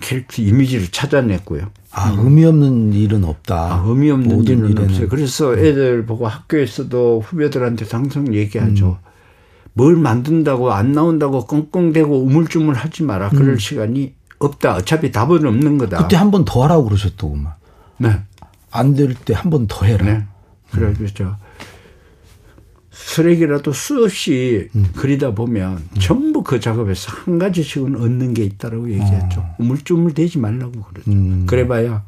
캐릭터 0.00 0.42
이미지를 0.42 0.88
찾아냈고요. 0.88 1.68
아, 1.92 2.14
의미 2.18 2.44
없는 2.44 2.92
일은 2.94 3.24
없다. 3.24 3.54
아, 3.54 3.84
의미 3.86 4.10
없는 4.10 4.42
일은 4.44 4.58
일에는. 4.70 4.84
없어요. 4.84 5.08
그래서 5.08 5.52
애들 5.56 6.06
보고 6.06 6.26
학교에서도 6.26 7.20
후배들한테 7.26 7.84
항상 7.90 8.32
얘기하죠. 8.34 8.98
음. 9.02 9.08
뭘 9.74 9.96
만든다고 9.96 10.72
안 10.72 10.92
나온다고 10.92 11.46
끙끙대고 11.46 12.22
우물쭈물 12.24 12.74
하지 12.74 13.02
마라. 13.02 13.30
그럴 13.30 13.50
음. 13.50 13.58
시간이 13.58 14.14
없다. 14.38 14.76
어차피 14.76 15.12
답은 15.12 15.46
없는 15.46 15.78
거다. 15.78 15.98
그때 15.98 16.16
한 16.16 16.30
번 16.30 16.44
더 16.44 16.62
하라고 16.64 16.84
그러셨더구만. 16.86 17.52
네. 17.98 18.20
안 18.70 18.94
될 18.94 19.14
때 19.24 19.34
한 19.34 19.50
번 19.50 19.66
더 19.68 19.84
해라. 19.86 20.04
네. 20.04 20.26
그래서 20.72 21.24
음. 21.24 21.34
쓰레기라도 23.04 23.72
수없이 23.72 24.68
음. 24.74 24.86
그리다 24.96 25.34
보면 25.34 25.72
음. 25.72 26.00
전부 26.00 26.42
그 26.42 26.60
작업에서 26.60 27.12
한 27.12 27.38
가지씩은 27.38 27.96
얻는 27.96 28.34
게 28.34 28.44
있다라고 28.44 28.90
얘기했죠. 28.90 29.40
어. 29.40 29.56
우물쭈물 29.58 30.14
대지 30.14 30.38
말라고 30.38 30.72
그러죠. 30.82 31.10
음. 31.10 31.46
그래봐야 31.46 32.04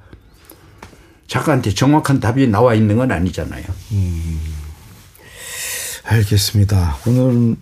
작가한테 1.26 1.74
정확한 1.74 2.20
답이 2.20 2.46
나와 2.48 2.74
있는 2.74 2.96
건 2.96 3.10
아니잖아요. 3.10 3.64
음. 3.92 4.40
알겠습니다. 6.04 6.98
오늘 7.06 7.56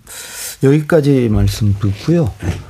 여기까지 0.62 1.28
말씀 1.28 1.74
듣고요. 1.78 2.32
네. 2.42 2.60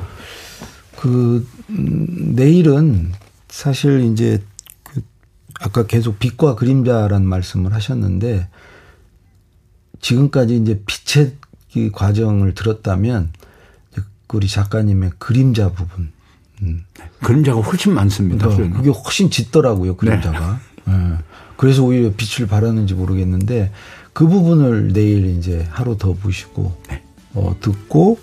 그 0.96 1.46
음, 1.70 2.34
내일은 2.34 3.12
사실 3.48 4.00
이제 4.12 4.42
그 4.82 5.02
아까 5.60 5.86
계속 5.86 6.18
빛과 6.18 6.54
그림자라는 6.54 7.26
말씀을 7.26 7.72
하셨는데 7.72 8.48
지금까지 10.02 10.56
이제 10.56 10.82
빛의 10.86 11.32
그 11.72 11.90
과정을 11.90 12.54
들었다면 12.54 13.30
우리 14.32 14.48
작가님의 14.48 15.12
그림자 15.18 15.70
부분. 15.72 16.10
음. 16.62 16.84
그림자가 17.22 17.60
훨씬 17.60 17.92
많습니다. 17.92 18.48
어, 18.48 18.56
그게 18.56 18.90
훨씬 18.90 19.30
짙더라고요, 19.30 19.96
그림자가. 19.96 20.60
네. 20.86 20.92
네. 20.92 21.16
그래서 21.56 21.82
오히려 21.82 22.12
빛을 22.16 22.48
발하는지 22.48 22.94
모르겠는데 22.94 23.72
그 24.12 24.26
부분을 24.26 24.92
내일 24.92 25.26
이제 25.36 25.66
하루 25.70 25.96
더 25.96 26.14
보시고 26.14 26.76
네. 26.88 27.02
어, 27.34 27.54
듣고 27.60 28.18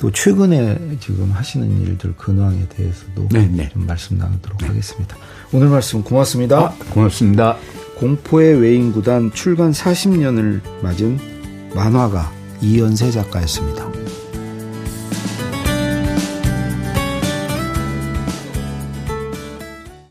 또 0.00 0.10
최근에 0.10 0.96
지금 1.00 1.30
하시는 1.30 1.82
일들 1.82 2.16
근황에 2.16 2.68
대해서도 2.68 3.28
네, 3.30 3.46
네. 3.46 3.68
좀 3.68 3.86
말씀 3.86 4.18
나누도록 4.18 4.58
네. 4.58 4.68
하겠습니다. 4.68 5.16
오늘 5.52 5.68
말씀 5.68 6.02
고맙습니다. 6.02 6.58
아, 6.58 6.74
고맙습니다. 6.90 7.56
공포의 8.02 8.60
외인 8.60 8.90
구단 8.90 9.30
출간 9.32 9.70
40년을 9.70 10.60
맞은 10.82 11.20
만화가 11.72 12.32
이연세 12.60 13.12
작가였습니다. 13.12 14.01